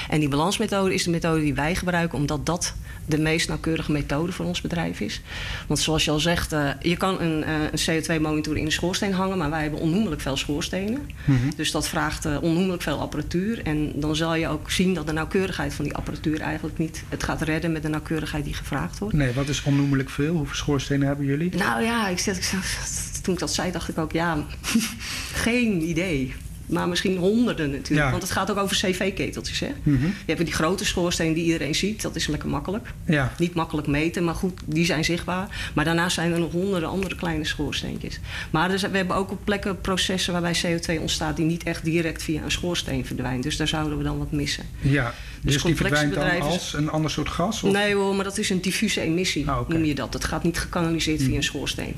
[0.09, 2.73] En die balansmethode is de methode die wij gebruiken, omdat dat
[3.05, 5.21] de meest nauwkeurige methode voor ons bedrijf is.
[5.67, 9.37] Want zoals je al zegt, uh, je kan een, een CO2-monitor in een schoorsteen hangen,
[9.37, 11.09] maar wij hebben onnoemelijk veel schoorstenen.
[11.25, 11.55] Mm -hmm.
[11.55, 13.61] Dus dat vraagt onnoemelijk veel apparatuur.
[13.63, 17.23] En dan zal je ook zien dat de nauwkeurigheid van die apparatuur eigenlijk niet het
[17.23, 19.15] gaat redden met de nauwkeurigheid die gevraagd wordt.
[19.15, 20.35] Nee, wat is onnoemelijk veel?
[20.35, 21.55] Hoeveel schoorstenen hebben jullie?
[21.55, 22.51] Nou ja, ik, ik,
[23.23, 24.45] toen ik dat zei, dacht ik ook, ja,
[25.45, 26.33] geen idee.
[26.69, 28.05] Maar misschien honderden natuurlijk.
[28.05, 28.09] Ja.
[28.09, 29.59] Want het gaat ook over cv-keteltjes.
[29.59, 29.67] Hè?
[29.83, 30.07] Mm -hmm.
[30.25, 32.01] Je hebt die grote schoorsteen die iedereen ziet.
[32.01, 32.87] Dat is lekker makkelijk.
[33.05, 33.33] Ja.
[33.37, 35.71] Niet makkelijk meten, maar goed, die zijn zichtbaar.
[35.73, 38.19] Maar daarnaast zijn er nog honderden andere kleine schoorsteentjes.
[38.49, 41.35] Maar dus, we hebben ook op plekken processen waarbij CO2 ontstaat...
[41.35, 43.43] die niet echt direct via een schoorsteen verdwijnt.
[43.43, 44.63] Dus daar zouden we dan wat missen.
[44.79, 47.63] Ja, dus, dus die verdwijnt dan als een ander soort gas?
[47.63, 47.71] Of?
[47.71, 49.75] Nee hoor, maar dat is een diffuse emissie, ah, okay.
[49.75, 50.11] noem je dat.
[50.11, 51.95] Dat gaat niet gekanaliseerd via een schoorsteen.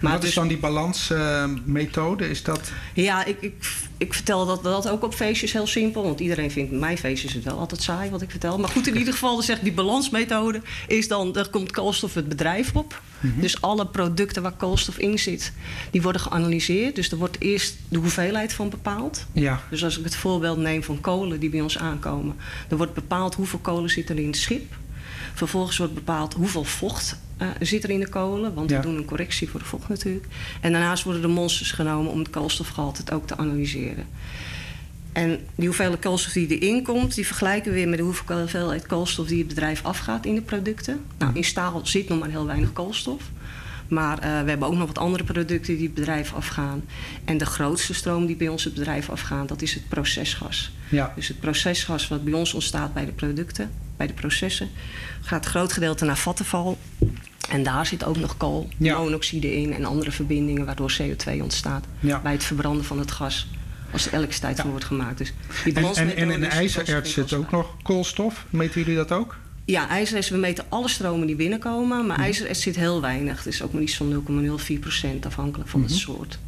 [0.00, 2.24] Maar wat dus, is dan die balansmethode?
[2.24, 2.72] Uh, is dat...
[2.94, 3.54] Ja, ik, ik,
[4.00, 6.02] ik vertel dat, dat ook op feestjes heel simpel.
[6.02, 8.58] Want iedereen vindt mijn feestjes het wel altijd saai wat ik vertel.
[8.58, 10.60] Maar goed, in ieder geval, dan zegt die balansmethode...
[10.86, 13.02] is dan, er komt koolstof het bedrijf op.
[13.20, 13.40] Mm -hmm.
[13.40, 15.52] Dus alle producten waar koolstof in zit,
[15.90, 16.94] die worden geanalyseerd.
[16.94, 19.26] Dus er wordt eerst de hoeveelheid van bepaald.
[19.32, 19.62] Ja.
[19.70, 22.36] Dus als ik het voorbeeld neem van kolen die bij ons aankomen...
[22.68, 24.74] dan wordt bepaald hoeveel kolen zit er in het schip...
[25.34, 28.54] Vervolgens wordt bepaald hoeveel vocht uh, zit er in de kolen.
[28.54, 28.76] Want ja.
[28.76, 30.26] we doen een correctie voor de vocht natuurlijk.
[30.60, 34.06] En daarnaast worden de monsters genomen om het koolstofgehalte ook te analyseren.
[35.12, 39.26] En die hoeveelheid koolstof die erin komt, die vergelijken we weer met de hoeveelheid koolstof
[39.26, 41.00] die het bedrijf afgaat in de producten.
[41.18, 43.22] Nou, in staal zit nog maar heel weinig koolstof.
[43.88, 46.84] Maar uh, we hebben ook nog wat andere producten die het bedrijf afgaan.
[47.24, 50.72] En de grootste stroom die bij ons het bedrijf afgaan, dat is het procesgas.
[50.88, 51.12] Ja.
[51.16, 54.68] Dus het procesgas wat bij ons ontstaat bij de producten, bij de processen,
[55.20, 56.78] gaat een groot gedeelte naar vattenval.
[57.48, 59.54] En daar zit ook nog koolmonoxide ja.
[59.54, 62.20] in en andere verbindingen waardoor CO2 ontstaat ja.
[62.20, 63.48] bij het verbranden van het gas.
[63.92, 64.62] Als er elektriciteit ja.
[64.62, 65.18] van wordt gemaakt.
[65.18, 65.32] Dus
[65.64, 68.46] die en, en, en in de ijzererts zit ook nog koolstof.
[68.50, 69.36] Meten jullie dat ook?
[69.64, 72.06] Ja, ijzererts, we meten alle stromen die binnenkomen.
[72.06, 73.36] Maar ijzererts zit heel weinig.
[73.36, 74.24] Het is ook maar iets van
[74.70, 75.94] 0,04 procent afhankelijk van mm -hmm.
[75.94, 76.38] het soort.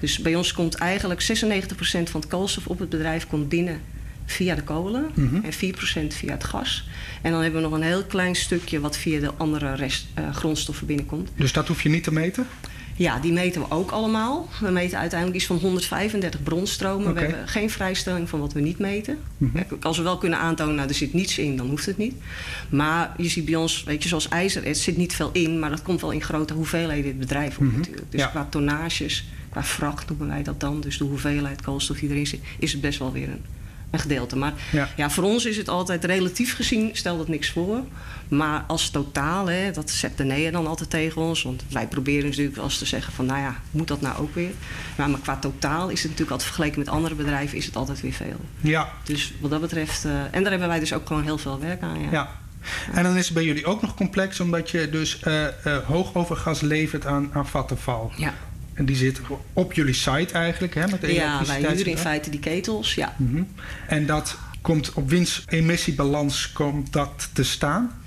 [0.00, 3.80] Dus bij ons komt eigenlijk 96 procent van het koolstof op het bedrijf komt binnen
[4.30, 5.44] via de kolen mm -hmm.
[5.44, 6.88] en 4% via het gas.
[7.22, 10.34] En dan hebben we nog een heel klein stukje wat via de andere rest, uh,
[10.34, 11.30] grondstoffen binnenkomt.
[11.36, 12.46] Dus dat hoef je niet te meten?
[12.96, 14.48] Ja, die meten we ook allemaal.
[14.60, 17.10] We meten uiteindelijk iets van 135 bronstromen.
[17.10, 17.22] Okay.
[17.22, 19.18] We hebben geen vrijstelling van wat we niet meten.
[19.36, 19.78] Mm -hmm.
[19.82, 22.14] Als we wel kunnen aantonen, nou, er zit niets in, dan hoeft het niet.
[22.68, 25.70] Maar je ziet bij ons, weet je, zoals ijzer, er zit niet veel in, maar
[25.70, 27.78] dat komt wel in grote hoeveelheden in het bedrijf op mm -hmm.
[27.78, 28.10] natuurlijk.
[28.10, 28.26] Dus ja.
[28.26, 32.40] qua tonnages, qua vracht noemen wij dat dan, dus de hoeveelheid koolstof die erin zit,
[32.58, 33.44] is het best wel weer een
[33.90, 34.36] een gedeelte.
[34.36, 34.88] Maar ja.
[34.96, 35.10] ja.
[35.10, 37.80] voor ons is het altijd relatief gezien, stel dat niks voor.
[38.28, 41.42] Maar als totaal, hè, dat zet de nee dan altijd tegen ons.
[41.42, 44.50] Want wij proberen natuurlijk eens te zeggen van, nou ja, moet dat nou ook weer?
[44.96, 48.00] Maar, maar qua totaal is het natuurlijk altijd vergeleken met andere bedrijven, is het altijd
[48.00, 48.40] weer veel.
[48.60, 48.92] Ja.
[49.04, 51.82] Dus wat dat betreft, uh, en daar hebben wij dus ook gewoon heel veel werk
[51.82, 52.00] aan.
[52.00, 52.08] Ja.
[52.10, 52.30] ja.
[52.92, 56.60] En dan is het bij jullie ook nog complex, omdat je dus uh, uh, hoogovergas
[56.60, 58.12] levert aan, aan vattenval.
[58.16, 58.34] Ja.
[58.78, 59.20] En die zit
[59.52, 60.88] op jullie site eigenlijk, hè?
[60.88, 63.14] Met de ja, wij huren in feite die ketels, ja.
[63.16, 63.48] Mm -hmm.
[63.86, 68.00] En dat komt op winst-emissiebalans komt dat te staan?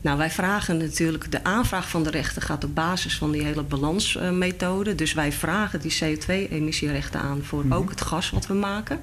[0.00, 3.62] Nou, wij vragen natuurlijk, de aanvraag van de rechten gaat op basis van die hele
[3.62, 4.90] balansmethode.
[4.90, 7.80] Uh, dus wij vragen die CO2-emissierechten aan voor mm -hmm.
[7.80, 9.00] ook het gas wat we maken.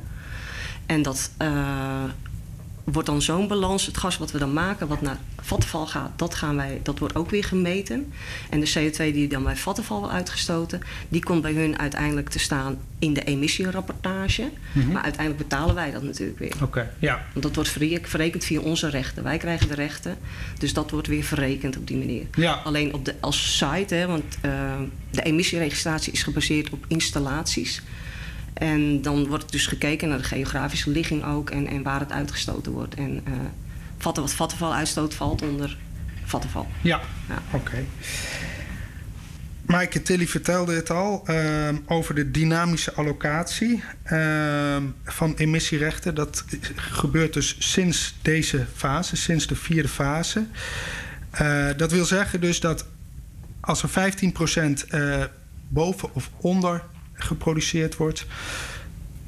[0.86, 2.04] En dat uh,
[2.84, 6.36] wordt dan zo'n balans, het gas wat we dan maken, wat naar Vattenval gaat, dat,
[6.36, 8.14] gaan wij, dat wordt ook weer gemeten.
[8.50, 12.40] En de CO2 die dan bij Vattenval wordt uitgestoten, die komt bij hun uiteindelijk te
[12.40, 14.42] staan in de emissierapportage.
[14.42, 14.92] Mm -hmm.
[14.92, 16.54] Maar uiteindelijk betalen wij dat natuurlijk weer.
[16.54, 17.26] Oké, okay, ja.
[17.34, 17.70] Want dat wordt
[18.04, 19.24] verrekend via onze rechten.
[19.24, 20.18] Wij krijgen de rechten,
[20.58, 22.26] dus dat wordt weer verrekend op die manier.
[22.36, 22.54] Ja.
[22.54, 24.74] Alleen op de, als site, hè, want uh,
[25.12, 27.82] de emissieregistratie is gebaseerd op installaties.
[28.54, 32.72] En dan wordt dus gekeken naar de geografische ligging ook en, en waar het uitgestoten
[32.72, 32.96] wordt.
[32.96, 33.34] En uh,
[33.98, 35.78] vatten wat vattenval uitstoot valt onder
[36.26, 36.68] vattenval.
[36.82, 37.42] Ja, ja.
[37.52, 37.56] oké.
[37.56, 37.86] Okay.
[39.72, 46.16] Maaike Tilly vertelde het al uh, over de dynamische allocatie uh, van emissierechten.
[46.16, 50.46] Dat gebeurt dus sinds deze fase, sinds de vierde fase.
[51.42, 52.86] Uh, dat wil zeggen dus dat
[53.60, 54.14] als er
[55.30, 55.32] 15%
[55.68, 56.84] boven of onder
[57.24, 58.26] geproduceerd wordt,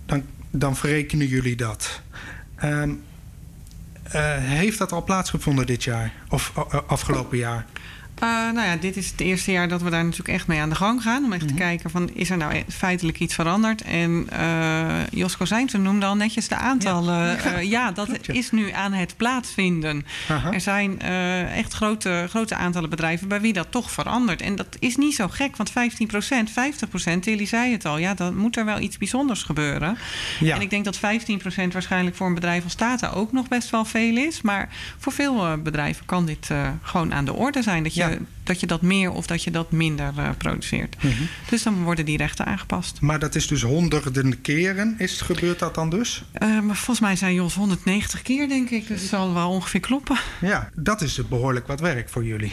[0.06, 2.02] dan, dan verrekenen jullie dat.
[2.64, 3.04] Um,
[4.08, 7.66] uh, heeft dat al plaatsgevonden dit jaar of uh, afgelopen jaar?
[8.24, 10.70] Uh, nou ja, dit is het eerste jaar dat we daar natuurlijk echt mee aan
[10.70, 11.24] de gang gaan.
[11.24, 13.82] Om even te kijken van, is er nou feitelijk iets veranderd?
[13.82, 17.16] En uh, Jos Kozijnse noemde al netjes de aantallen.
[17.16, 18.34] Ja, uh, ja dat Klopt, ja.
[18.34, 20.06] is nu aan het plaatsvinden.
[20.52, 21.02] Er zijn
[21.50, 24.42] echt grote, grote aantallen bedrijven bij wie dat toch verandert.
[24.42, 27.98] En dat is niet zo gek, want 15 procent, 50 procent, Tilly zei het al.
[27.98, 29.98] Ja, dan moet er wel iets bijzonders gebeuren.
[30.40, 30.56] Ja.
[30.56, 33.70] En ik denk dat 15 procent waarschijnlijk voor een bedrijf als Tata ook nog best
[33.70, 34.42] wel veel is.
[34.42, 36.50] Maar voor veel bedrijven kan dit
[36.82, 37.84] gewoon aan de orde zijn.
[37.84, 38.03] Dat je
[38.44, 41.04] dat je dat meer of dat je dat minder uh, produceert.
[41.04, 41.28] Mm -hmm.
[41.50, 43.02] Dus dan worden die rechten aangepast.
[43.02, 44.96] Maar dat is dus honderden keren.
[44.98, 46.24] Is, gebeurt dat dan dus?
[46.42, 48.88] Uh, maar volgens mij zijn Jos 190 keer, denk ik.
[48.88, 50.18] Dus dat zal wel ongeveer kloppen.
[50.42, 52.52] Ja, dat is behoorlijk wat werk voor jullie.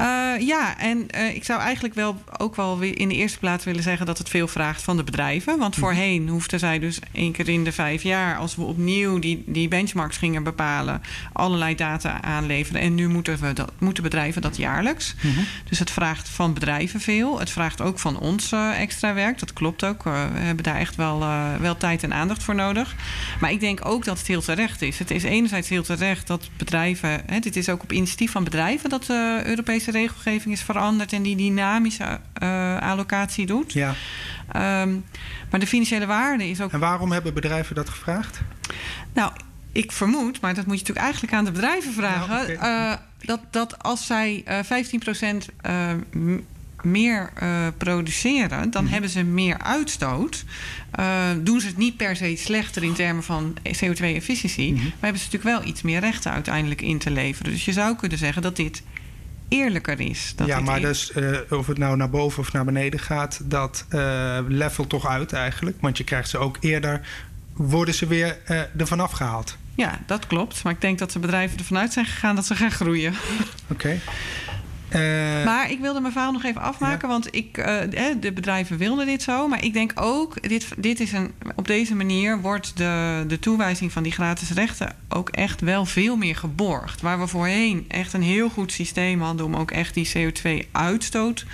[0.00, 3.82] Uh, ja, en ik zou eigenlijk wel ook wel weer in de eerste plaats willen
[3.82, 5.58] zeggen dat het veel vraagt van de bedrijven.
[5.58, 9.42] Want voorheen hoefden zij dus één keer in de vijf jaar, als we opnieuw die,
[9.46, 12.80] die benchmarks gingen bepalen, allerlei data aanleveren.
[12.80, 15.14] En nu moeten, we dat, moeten bedrijven dat jaarlijks.
[15.20, 15.46] -hmm.
[15.68, 17.38] Dus het vraagt van bedrijven veel.
[17.38, 19.38] Het vraagt ook van ons uh, extra werk.
[19.38, 20.02] Dat klopt ook.
[20.02, 21.24] We hebben daar echt wel,
[21.60, 22.94] wel tijd en aandacht voor nodig.
[23.40, 24.98] Maar ik denk ook dat het heel terecht is.
[24.98, 27.22] Het is enerzijds heel terecht dat bedrijven.
[27.26, 31.22] Hè, dit is ook op initiatief van bedrijven dat de Europese regelgeving is veranderd en
[31.22, 32.20] die dynamische
[32.80, 33.72] allocatie doet.
[33.72, 33.94] Ja.
[34.56, 35.04] Um,
[35.50, 36.72] maar de financiële waarde is ook.
[36.72, 38.40] En waarom hebben bedrijven dat gevraagd?
[39.12, 39.32] Nou,
[39.72, 42.54] ik vermoed, maar dat moet je natuurlijk eigenlijk aan de bedrijven vragen.
[42.54, 42.98] Okay.
[43.18, 44.58] dat, dat als zij uh,
[45.42, 45.90] 15% uh,
[46.82, 47.32] meer
[47.76, 48.90] produceren, dan mm.
[48.90, 50.44] hebben ze meer uitstoot.
[51.42, 54.84] Doen ze het niet per se slechter in termen van CO2-efficiëntie, mm -hmm.
[54.84, 57.52] maar hebben ze natuurlijk wel iets meer rechten uiteindelijk in te leveren.
[57.52, 58.82] Dus je zou kunnen zeggen dat dit
[59.48, 60.32] eerlijker is.
[60.36, 63.86] Dat ja, maar dus uh, of het nou naar boven of naar beneden gaat, dat
[63.90, 65.76] uh, levelt toch uit eigenlijk.
[65.80, 67.00] Want je krijgt ze ook eerder,
[67.52, 69.56] worden ze weer uh, ervan afgehaald.
[69.74, 70.62] Ja, dat klopt.
[70.62, 73.14] Maar ik denk dat de bedrijven ervan uit zijn gegaan dat ze gaan groeien.
[73.68, 73.72] Oké.
[73.72, 74.00] Okay.
[74.94, 77.14] Uh, maar ik wilde mijn verhaal nog even afmaken, ja.
[77.14, 77.66] want ik, uh,
[78.20, 79.48] de bedrijven wilden dit zo.
[79.48, 83.92] Maar ik denk ook, dit, dit is een, op deze manier wordt de, de toewijzing
[83.92, 87.00] van die gratis rechten ook echt wel veel meer geborgd.
[87.00, 91.46] Waar we voorheen echt een heel goed systeem hadden om ook echt die CO2-uitstoot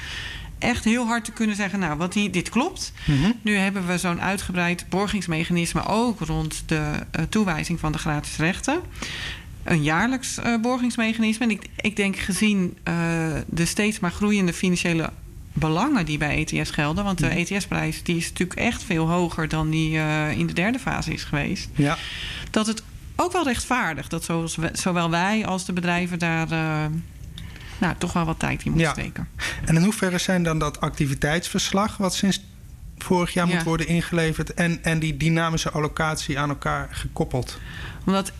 [0.64, 2.92] echt heel hard te kunnen zeggen: Nou, wat die, dit klopt.
[3.04, 3.32] Mm -hmm.
[3.42, 8.80] Nu hebben we zo'n uitgebreid borgingsmechanisme ook rond de uh, toewijzing van de gratis rechten.
[9.64, 11.44] Een jaarlijks uh, borgingsmechanisme.
[11.44, 12.94] En ik, ik denk gezien uh,
[13.46, 15.10] de steeds maar groeiende financiële
[15.52, 17.04] belangen die bij ETS gelden.
[17.04, 17.36] Want de -hmm.
[17.36, 19.98] ETS-prijs die is natuurlijk echt veel hoger dan die
[20.36, 21.68] in de derde fase is geweest.
[21.74, 21.96] Ja.
[22.50, 22.82] Dat het
[23.16, 26.48] ook wel rechtvaardig dat zoals we, zowel wij als de bedrijven daar
[27.78, 28.92] nou, toch wel wat tijd in moet ja.
[28.92, 29.28] steken.
[29.64, 31.96] En in hoeverre zijn dan dat activiteitsverslag...
[31.96, 32.40] wat sinds
[32.98, 33.54] vorig jaar ja.
[33.54, 34.54] moet worden ingeleverd...
[34.54, 37.58] En, en die dynamische allocatie aan elkaar gekoppeld?
[38.06, 38.32] Omdat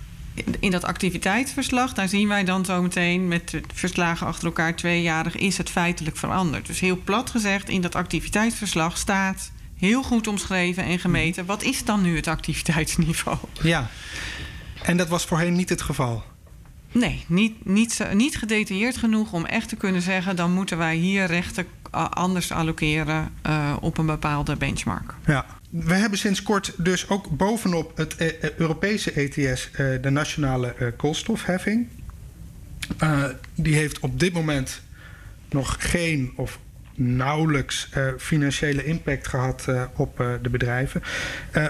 [0.61, 3.29] in dat activiteitsverslag, daar zien wij dan zo meteen...
[3.29, 5.37] met verslagen achter elkaar tweejarig...
[5.37, 6.67] is het feitelijk veranderd.
[6.67, 9.51] Dus heel plat gezegd, in dat activiteitsverslag staat...
[9.79, 11.47] heel goed omschreven en gemeten...
[11.47, 13.39] wat is dan nu het activiteitsniveau?
[13.63, 13.91] Ja,
[14.83, 16.25] en dat was voorheen niet het geval?
[16.95, 20.37] Nee, niet, niet, niet gedetailleerd genoeg om echt te kunnen zeggen...
[20.37, 21.67] dan moeten wij hier rechten
[22.11, 25.15] anders allokeren uh, op een bepaalde benchmark.
[25.27, 25.47] Ja.
[25.71, 29.71] We hebben sinds kort dus ook bovenop het uh, Europese ETS...
[30.01, 31.89] De nationale koolstofheffing.
[33.55, 34.83] die heeft op dit moment
[35.51, 36.59] nog geen of
[36.95, 41.03] nauwelijks financiële impact gehad op de bedrijven.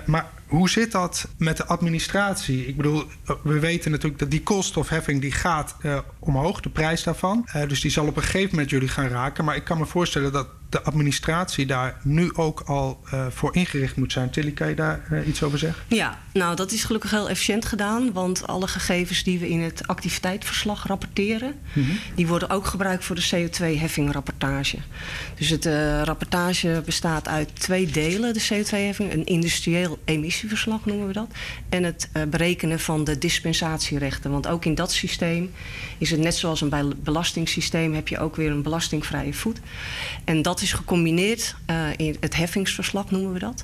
[0.04, 2.66] maar hoe zit dat met de administratie?
[2.66, 3.04] Ik bedoel,
[3.42, 7.48] we weten natuurlijk dat die koolstofheffing die gaat uh, omhoog, de prijs daarvan.
[7.56, 9.44] Uh, dus die zal op een gegeven moment jullie gaan raken.
[9.44, 13.96] Maar ik kan me voorstellen dat de administratie daar nu ook al uh, voor ingericht
[13.96, 14.30] moet zijn.
[14.30, 15.84] Tilly, kan je daar uh, iets over zeggen?
[15.88, 18.12] Ja, nou dat is gelukkig heel efficiënt gedaan.
[18.12, 21.54] Want alle gegevens die we in het activiteitsverslag rapporteren...
[21.72, 21.98] Mm -hmm.
[22.14, 24.76] die worden ook gebruikt voor de CO2-heffingrapportage.
[25.34, 29.12] Dus het uh, rapportage bestaat uit twee delen, de CO2-heffing.
[29.12, 31.28] Een industrieel emissieverslag noemen we dat.
[31.68, 34.30] En het berekenen van de dispensatierechten.
[34.30, 35.50] Want ook in dat systeem
[35.98, 37.94] is het net zoals een belastingssysteem...
[37.94, 39.60] heb je ook weer een belastingvrije voet.
[40.24, 43.62] En dat is gecombineerd uh, in het heffingsverslag, noemen we dat.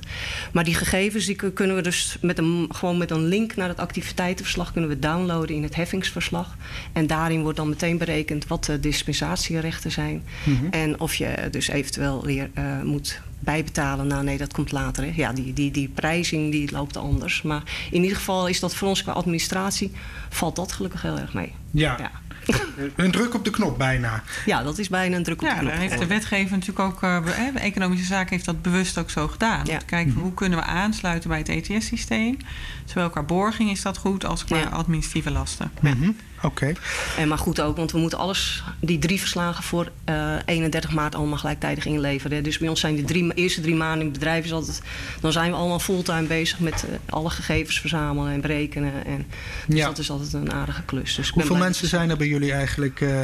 [0.51, 3.79] Maar die gegevens die kunnen we dus met een, gewoon met een link naar het
[3.79, 6.57] activiteitenverslag kunnen we downloaden in het heffingsverslag.
[6.93, 10.23] En daarin wordt dan meteen berekend wat de dispensatierechten zijn.
[10.43, 10.71] Mm -hmm.
[10.71, 14.07] En of je dus eventueel weer uh, moet bijbetalen.
[14.07, 15.03] Nou nee, dat komt later.
[15.03, 15.11] Hè.
[15.15, 17.41] Ja, die, die, die prijzing die loopt anders.
[17.41, 19.91] Maar in ieder geval is dat voor ons qua administratie...
[20.29, 21.53] valt dat gelukkig heel erg mee.
[21.71, 21.95] Ja.
[21.99, 22.11] ja.
[22.95, 24.23] Een druk op de knop bijna.
[24.45, 25.73] Ja, dat is bijna een druk op ja, de knop.
[25.73, 27.03] Ja, heeft de wetgever natuurlijk ook...
[27.03, 27.19] Uh,
[27.55, 29.65] Economische Zaken heeft dat bewust ook zo gedaan.
[29.65, 29.79] Ja.
[29.85, 32.37] Kijken hoe kunnen we aansluiten bij het ETS-systeem.
[32.85, 35.71] Zowel qua borging is dat goed als qua administratieve lasten.
[35.81, 36.15] Mm -hmm.
[36.43, 36.73] Oké.
[37.17, 41.15] En maar goed ook, want we moeten alles, die drie verslagen voor uh, 31 maart
[41.15, 42.43] allemaal gelijktijdig inleveren.
[42.43, 44.81] Dus bij ons zijn de drie, eerste drie maanden in het bedrijf is altijd,
[45.19, 49.05] dan zijn we allemaal fulltime bezig met uh, alle gegevens verzamelen en berekenen.
[49.05, 49.25] En,
[49.67, 49.85] dus ja.
[49.85, 51.15] dat is altijd een aardige klus.
[51.15, 53.19] Dus hoeveel mensen zijn er bij jullie eigenlijk, uh,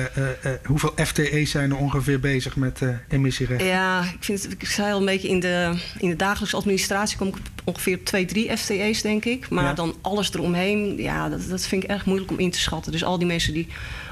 [0.65, 3.67] hoeveel FTE's zijn er ongeveer bezig met emissierechten?
[3.67, 7.27] Ja, ik, vind ik zei al een beetje in de, in de dagelijkse administratie kom
[7.27, 9.49] ik ongeveer op twee, drie FTE's denk ik.
[9.49, 9.73] Maar ja.
[9.73, 12.91] dan alles eromheen, ja, dat, dat vind ik erg moeilijk om in te schatten.
[12.91, 13.67] Dus al die mensen die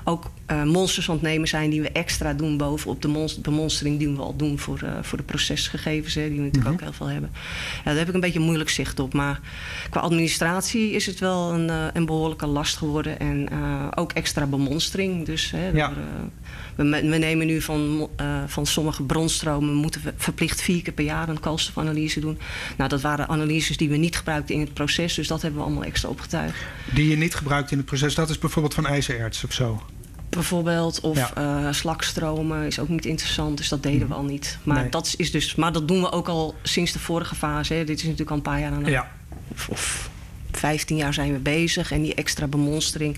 [0.07, 1.69] ook uh, monsters aan het nemen zijn...
[1.69, 5.17] die we extra doen bovenop de monster, bemonstering die we al doen voor, uh, voor
[5.17, 6.13] de procesgegevens...
[6.13, 6.73] Hè, die we natuurlijk mm -hmm.
[6.73, 7.29] ook heel veel hebben.
[7.75, 9.13] Ja, daar heb ik een beetje moeilijk zicht op.
[9.13, 9.39] Maar
[9.89, 13.19] qua administratie is het wel een, uh, een behoorlijke last geworden.
[13.19, 13.49] En
[13.95, 15.25] ook extra bemonstering.
[15.25, 15.93] Dus hè, ja.
[16.75, 18.09] we, we, nemen nu van,
[18.47, 19.73] van sommige bronstromen...
[19.73, 22.37] moeten we verplicht vier keer per jaar een koolstofanalyse doen.
[22.77, 25.13] Nou, dat waren analyses die we niet gebruikten in het proces.
[25.13, 26.57] Dus dat hebben we allemaal extra opgetuigd.
[26.93, 29.81] Die je niet gebruikt in het proces, dat is bijvoorbeeld van ijzererts of zo?
[30.35, 30.99] Bijvoorbeeld.
[30.99, 31.31] Of ja.
[31.37, 34.57] uh, slakstromen is ook niet interessant, dus dat deden we al niet.
[34.63, 34.89] Maar, nee.
[34.89, 37.73] dat, is dus, maar dat doen we ook al sinds de vorige fase.
[37.73, 37.83] Hè.
[37.83, 38.89] Dit is natuurlijk al een paar jaar aan de...
[38.89, 39.11] Ja.
[39.47, 40.09] Of, of
[40.51, 41.91] 15 jaar zijn we bezig.
[41.91, 43.17] En die extra bemonstering,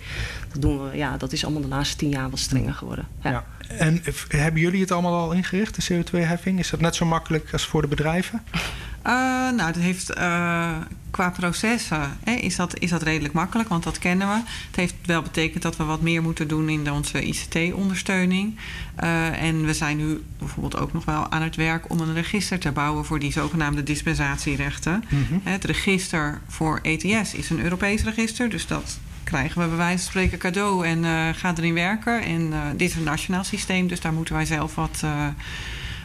[0.51, 3.07] dat, doen we, ja, dat is allemaal de laatste 10 jaar wat strenger geworden.
[3.23, 3.29] Ja.
[3.29, 3.45] ja.
[3.67, 6.59] En hebben jullie het allemaal al ingericht, de CO2-heffing?
[6.59, 8.43] Is dat net zo makkelijk als voor de bedrijven?
[8.53, 9.13] Uh,
[9.51, 10.77] nou, dat heeft uh,
[11.17, 14.33] qua processen hè, is, dat, is dat redelijk makkelijk, want dat kennen we.
[14.67, 18.55] Het heeft wel betekend dat we wat meer moeten doen in onze ICT-ondersteuning.
[19.03, 22.59] Uh, en we zijn nu bijvoorbeeld ook nog wel aan het werk om een register
[22.59, 25.03] te bouwen voor die zogenaamde dispensatierechten.
[25.09, 25.41] Mm -hmm.
[25.43, 30.07] Het register voor ETS is een Europees register, dus dat krijgen we bij wijze van
[30.07, 32.23] spreken cadeau en uh, gaat erin werken.
[32.23, 35.27] En uh, dit is een nationaal systeem, dus daar moeten wij zelf wat, uh,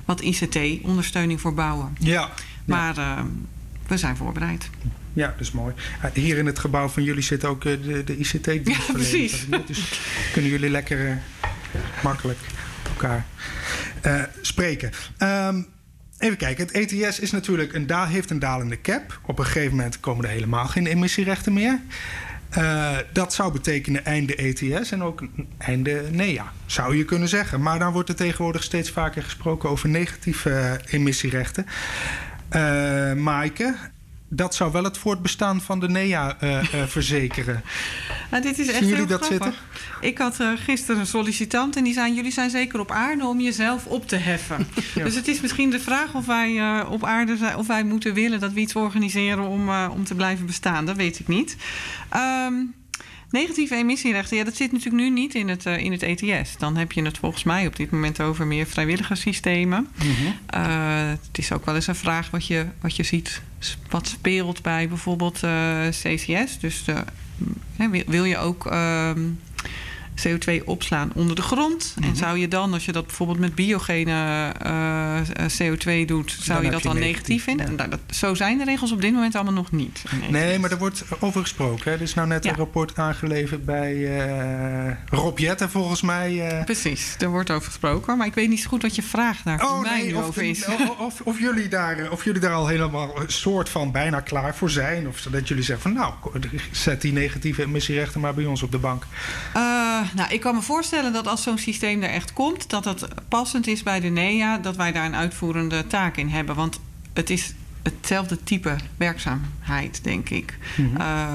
[0.05, 1.97] wat ICT-ondersteuning voor bouwen.
[1.99, 2.31] Ja.
[2.65, 3.25] Maar
[3.93, 4.71] we zijn voorbereid.
[5.13, 5.75] Ja, dat is mooi.
[6.13, 8.87] Hier in het gebouw van jullie zit ook de, de ICT-dienst.
[8.87, 9.47] Ja, precies.
[9.67, 10.01] Dus
[10.33, 11.23] kunnen jullie lekker
[12.03, 12.39] makkelijk
[12.89, 13.27] elkaar
[14.41, 14.91] spreken.
[15.19, 15.67] Um,
[16.19, 19.21] Even kijken, het ETS is natuurlijk een da heeft een dalende cap.
[19.27, 21.81] Op een gegeven moment komen er helemaal geen emissierechten meer.
[22.59, 25.23] Uh, dat zou betekenen einde ETS en ook
[25.59, 27.63] einde NEA, zou je kunnen zeggen.
[27.63, 31.67] Maar dan wordt er tegenwoordig steeds vaker gesproken over negatieve emissierechten.
[32.55, 33.75] Uh, Maaike,
[34.29, 36.37] dat zou wel het voortbestaan van de NEA
[36.87, 37.63] verzekeren.
[38.31, 39.45] Nou, dit is echt Zien jullie dat grappig.
[39.45, 39.63] zitten?
[40.01, 42.15] Ik had gisteren een sollicitant en die zei...
[42.15, 44.67] jullie zijn zeker op aarde om jezelf op te heffen.
[44.95, 45.05] ja.
[45.05, 47.57] Dus het is misschien de vraag of wij op aarde zijn...
[47.57, 50.87] of wij moeten willen dat we iets organiseren om, om te blijven bestaan.
[50.87, 51.57] Dat weet ik niet.
[52.47, 52.75] Um,
[53.33, 56.57] negatieve emissierechten, ja, dat zit natuurlijk nu niet in het, in het ETS.
[56.59, 59.89] Dan heb je het volgens mij op dit moment over meer vrijwillige systemen.
[60.05, 60.61] Mm -hmm.
[61.11, 63.43] het is ook wel eens een vraag wat je, wat je ziet...
[63.91, 65.41] wat speelt bij bijvoorbeeld
[65.91, 66.59] CCS.
[66.59, 67.05] Dus de,
[68.07, 68.67] wil je ook...
[70.27, 71.93] Um, CO2 opslaan onder de grond.
[71.97, 72.11] Mm -hmm.
[72.13, 76.65] En zou je dan, als je dat bijvoorbeeld met biogene uh, CO2 doet, zou Dan
[76.65, 77.67] je dat dan negatief, negatief vinden?
[77.71, 77.73] ja.
[77.73, 80.03] Nou, dat, zo zijn de regels op dit moment allemaal nog niet.
[80.31, 81.91] Nee, maar er wordt over gesproken.
[81.91, 81.97] Hè?
[81.97, 82.51] Er is nou net Ja.
[82.51, 86.49] een rapport aangeleverd bij eh Rob Jetten, volgens mij.
[86.59, 86.65] eh.
[86.65, 88.17] Precies, er wordt over gesproken.
[88.17, 90.65] Maar ik weet niet zo goed wat je vraag daar voor mij over is.
[90.67, 94.21] of, of, of jullie daar, eh, of jullie daar al helemaal een soort van bijna
[94.21, 95.09] klaar voor zijn.
[95.09, 96.13] Of dat jullie zeggen van nou,
[96.71, 99.07] zet die negatieve emissierechten maar bij ons op de bank.
[99.57, 103.09] Uh, nou, ik kan me voorstellen dat als zo'n systeem er echt komt, dat dat
[103.29, 106.55] passend is bij de NEA, dat wij daar een uitvoerende taak in hebben.
[106.55, 106.81] Want
[107.13, 110.59] het is hetzelfde type werkzaamheid, denk ik.
[110.77, 111.01] Mhm.
[111.01, 111.27] Uh,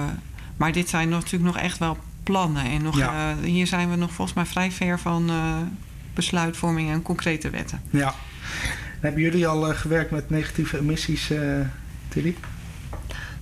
[0.58, 2.64] maar dit zijn natuurlijk nog echt wel plannen.
[2.64, 3.32] En nog, Ja.
[3.32, 5.56] uh, hier zijn we nog volgens mij vrij ver van uh,
[6.14, 7.82] besluitvorming en concrete wetten.
[7.90, 8.14] Ja.
[9.00, 11.40] Hebben jullie al eh, gewerkt met negatieve emissies, eh
[12.08, 12.36] Tilly?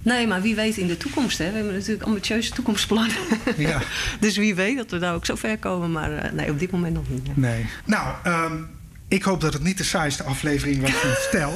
[0.06, 1.38] Nee, maar wie weet in de toekomst.
[1.38, 1.50] Hè?
[1.50, 3.16] We hebben natuurlijk ambitieuze toekomstplannen.
[3.58, 3.82] Ja.
[4.20, 5.92] dus wie weet dat we daar ook zo ver komen.
[5.92, 7.28] Maar uh, nee, op dit moment nog niet.
[7.28, 7.34] hè.
[7.36, 7.66] Nee.
[7.86, 8.70] Nou, um,
[9.08, 11.54] ik hoop dat het niet de saaiste aflevering was van Stel.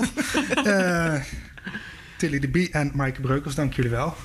[0.66, 1.16] uh,
[2.18, 4.16] Tilly de Bie en Maaike Breukels, dank jullie wel.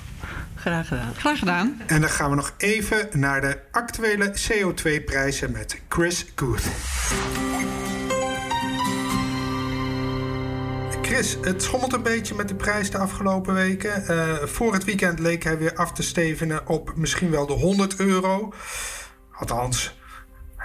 [0.55, 1.13] Graag gedaan.
[1.17, 1.81] Graag gedaan.
[1.85, 6.61] En dan gaan we nog even naar de actuele CO2-prijzen met Chris Good.
[11.05, 14.03] Chris, het schommelt een beetje met de prijs de afgelopen weken.
[14.09, 17.99] Uh, voor het weekend leek hij weer af te stevenen op misschien wel de 100
[17.99, 18.53] euro.
[19.31, 19.95] Althans,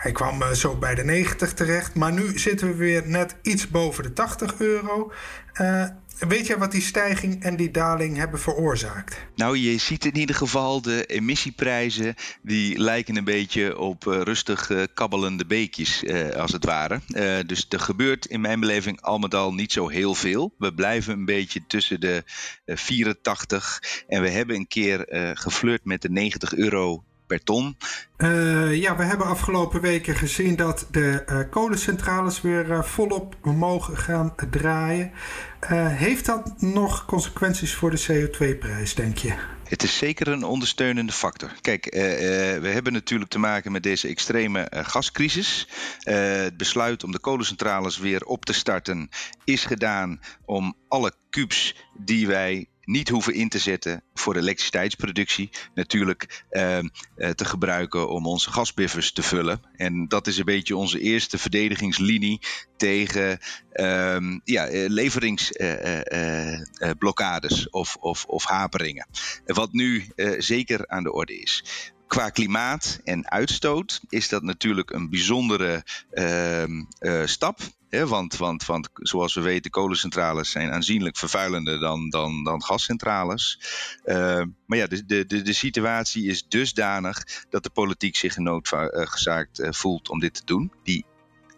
[0.01, 3.69] Hij kwam eh, zo bij de 90 terecht, maar nu zitten we weer net iets
[3.69, 5.13] boven de 80 euro.
[5.61, 5.85] Uh,
[6.29, 9.17] Weet jij wat die stijging en die daling hebben veroorzaakt?
[9.35, 12.15] Nou, je ziet in ieder geval de emissieprijzen.
[12.43, 16.05] Die lijken een beetje op uh, rustig kabbelende beekjes,
[16.37, 17.01] als het ware.
[17.47, 20.55] dus er gebeurt in mijn beleving al met al niet zo heel veel.
[20.59, 22.23] We blijven een beetje tussen de
[22.67, 25.05] 84 en we hebben een keer
[25.35, 27.77] geflirt met de 90 euro per ton.
[28.17, 33.97] Uh, ja, we hebben afgelopen weken gezien dat de uh, kolencentrales weer uh, volop mogen
[33.97, 35.13] gaan draaien.
[35.77, 39.35] heeft dat nog consequenties voor de CO2-prijs, denk je?
[39.65, 41.53] Het is zeker een ondersteunende factor.
[41.61, 41.85] Kijk,
[42.61, 45.69] we hebben natuurlijk te maken met deze extreme gascrisis.
[46.03, 49.09] het besluit om de kolencentrales weer op te starten
[49.45, 55.51] is gedaan om alle kubus die wij niet hoeven in te zetten voor elektriciteitsproductie.
[55.75, 56.79] Natuurlijk uh,
[57.17, 59.63] te gebruiken om onze gasbiffers te vullen.
[59.77, 62.41] En dat is een beetje onze eerste verdedigingslinie
[62.77, 63.39] tegen
[63.73, 69.07] uh, ja, eh, leveringsblokkades uh, of, of, of haperingen.
[69.45, 70.05] Wat nu
[70.39, 71.65] zeker aan de orde is.
[72.11, 76.83] Qua klimaat en uitstoot is dat natuurlijk een bijzondere ehm,
[77.25, 77.59] stap
[77.91, 83.61] want, want, want zoals we weten, kolencentrales zijn aanzienlijk vervuilender dan, dan, dan gascentrales.
[84.05, 89.69] Uh, maar ja, de, de, de situatie is dusdanig dat de politiek zich genoodzaakt uh,
[89.71, 90.73] voelt om dit te doen.
[90.83, 91.05] Die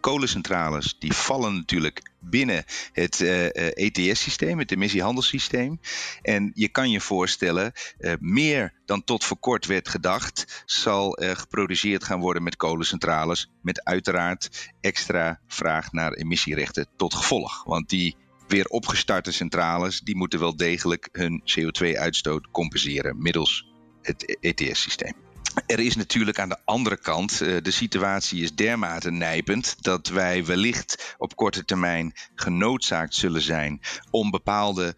[0.03, 5.79] kolencentrales die vallen natuurlijk binnen het uh, eh, ETS-systeem, eh, e het emissiehandelssysteem.
[6.21, 11.35] En je kan je voorstellen, uh, meer dan tot voor kort werd gedacht, zal er
[11.35, 13.49] geproduceerd gaan worden met kolencentrales.
[13.61, 17.63] Met uiteraard extra vraag naar emissierechten tot gevolg.
[17.63, 18.15] Want die
[18.47, 23.67] weer opgestarte centrales, die moeten wel degelijk hun CO2-uitstoot compenseren middels
[24.01, 25.22] het ETS-systeem.
[25.65, 30.45] Er is natuurlijk aan de andere kant, uh, de situatie is dermate nijpend dat wij
[30.45, 33.81] wellicht op korte termijn genoodzaakt zullen zijn
[34.11, 34.95] om bepaalde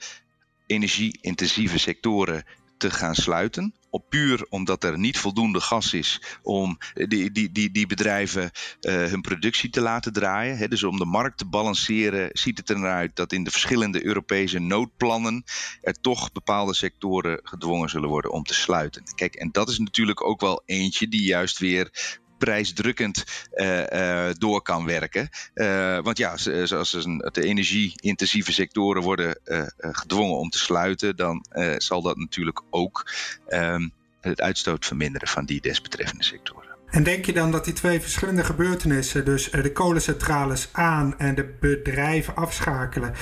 [0.65, 2.43] energie-intensieve sectoren
[2.77, 3.73] te gaan sluiten.
[3.95, 8.93] Op puur omdat er niet voldoende gas is om die, die, die, die bedrijven uh,
[8.93, 10.69] hun productie te laten draaien.
[10.69, 15.43] Dus om de markt te balanceren, ziet het eruit dat in de verschillende Europese noodplannen
[15.81, 19.03] er toch bepaalde sectoren gedwongen zullen worden om te sluiten.
[19.15, 21.89] Kijk, en dat is natuurlijk ook wel eentje die juist weer
[22.37, 23.23] prijsdrukkend
[23.55, 25.29] uh, uh, door kan werken.
[25.53, 29.39] Uh, want ja, zoals de energie-intensieve sectoren worden
[29.77, 31.45] gedwongen om te sluiten, dan
[31.77, 33.11] zal dat natuurlijk ook
[33.47, 36.73] um, het uitstoot verminderen van die desbetreffende sectoren.
[36.89, 41.55] En denk je dan dat die twee verschillende gebeurtenissen, dus de kolencentrales aan en de
[41.59, 43.13] bedrijven afschakelen,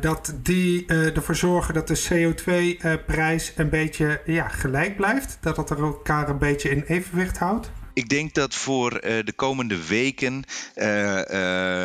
[0.00, 5.38] dat die ervoor zorgen dat de CO2-prijs een beetje ja, gelijk blijft?
[5.40, 7.70] Dat dat elkaar een beetje in evenwicht houdt?
[7.98, 10.44] Ik denk dat voor uh, de komende weken
[10.76, 11.22] uh, uh,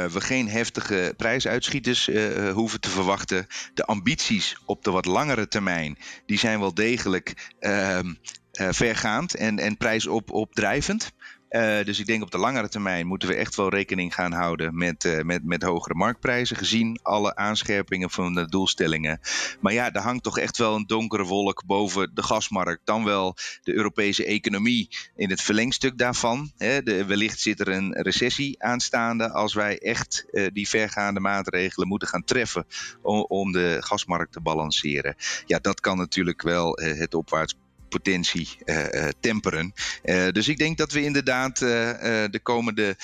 [0.05, 2.09] we geen heftige prijsuitschieters
[2.53, 3.47] hoeven te verwachten.
[3.74, 8.14] De ambities op de wat langere termijn die zijn wel degelijk ehm,
[8.51, 11.11] vergaand en, en prijsopdrijvend.
[11.54, 14.78] Uh, dus ik denk op de langere termijn moeten we echt wel rekening gaan houden
[14.78, 19.20] met, uh, met, met hogere marktprijzen, gezien alle aanscherpingen van de doelstellingen.
[19.60, 23.36] Maar ja, er hangt toch echt wel een donkere wolk boven de gasmarkt, dan wel
[23.64, 26.51] de Europese economie in het verlengstuk daarvan.
[26.58, 26.84] Hè.
[26.84, 32.08] De, wellicht zit er een recessie aanstaande als wij echt uh, die vergaande maatregelen moeten
[32.08, 32.66] gaan treffen
[33.01, 35.16] om, om de gasmarkt te balanceren.
[35.45, 37.56] Ja, dat kan natuurlijk wel het opwaarts
[37.94, 39.74] potentie uh, temperen.
[40.04, 42.96] Uh, dus ik denk dat we inderdaad de komende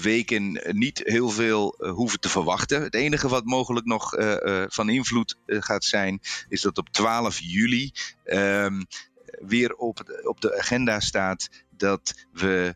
[0.00, 2.82] weken niet heel veel hoeven te verwachten.
[2.82, 4.14] Het enige wat mogelijk nog
[4.66, 7.92] van invloed gaat zijn, is dat op 12 juli
[8.24, 8.82] ehm,
[9.38, 12.74] weer op, op de agenda staat dat we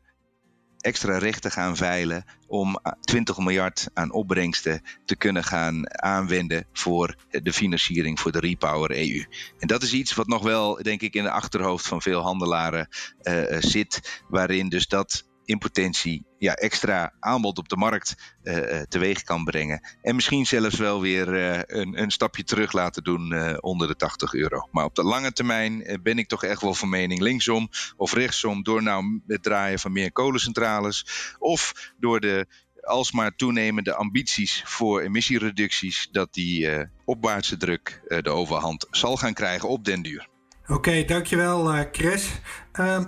[0.84, 7.52] extra rechten gaan veilen om 20 miljard aan opbrengsten te kunnen gaan aanwenden voor de
[7.52, 9.24] financiering voor de Repower EU.
[9.58, 12.88] En dat is iets wat nog wel, denk ik, in de achterhoofd van veel handelaren
[13.22, 19.22] uh, zit, waarin dus dat in potentie ja, extra aanbod op de markt uh, teweeg
[19.22, 19.80] kan brengen.
[20.02, 24.34] En misschien zelfs wel weer uh, een, een, stapje terug laten doen onder de 80
[24.34, 24.68] euro.
[24.70, 28.62] Maar op de lange termijn ben ik toch echt wel van mening linksom of rechtsom
[28.62, 31.06] door nou het draaien van meer kolencentrales
[31.38, 32.46] of door de
[32.80, 39.84] alsmaar toenemende ambities voor emissiereducties, dat die opwaartse druk de overhand zal gaan krijgen op
[39.84, 40.28] den duur.
[40.62, 42.30] Oké, okay, dankjewel Chris.
[42.72, 43.04] Ehm,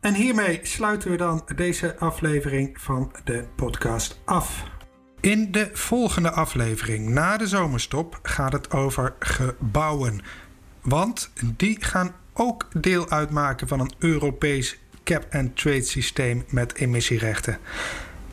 [0.00, 4.64] en hiermee sluiten we dan deze aflevering van de podcast af.
[5.20, 10.20] In de volgende aflevering na de zomerstop gaat het over gebouwen.
[10.82, 17.58] Want die gaan ook deel uitmaken van een Europees cap-and-trade systeem met emissierechten.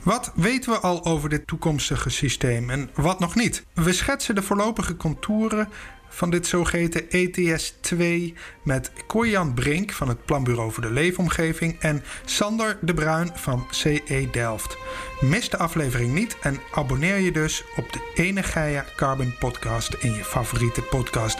[0.08, 3.66] Wat weten we al over dit toekomstige systeem en wat nog niet?
[3.74, 5.70] We schetsen de voorlopige contouren
[6.10, 8.34] van dit zogeheten ETS 2
[8.64, 14.28] met Corjan Brink van het Planbureau voor de Leefomgeving en Sander de Bruin van CE
[14.32, 14.78] Delft.
[15.22, 20.24] Mis de aflevering niet en abonneer je dus op de Gaia Carbon podcast in je
[20.24, 21.39] favoriete podcast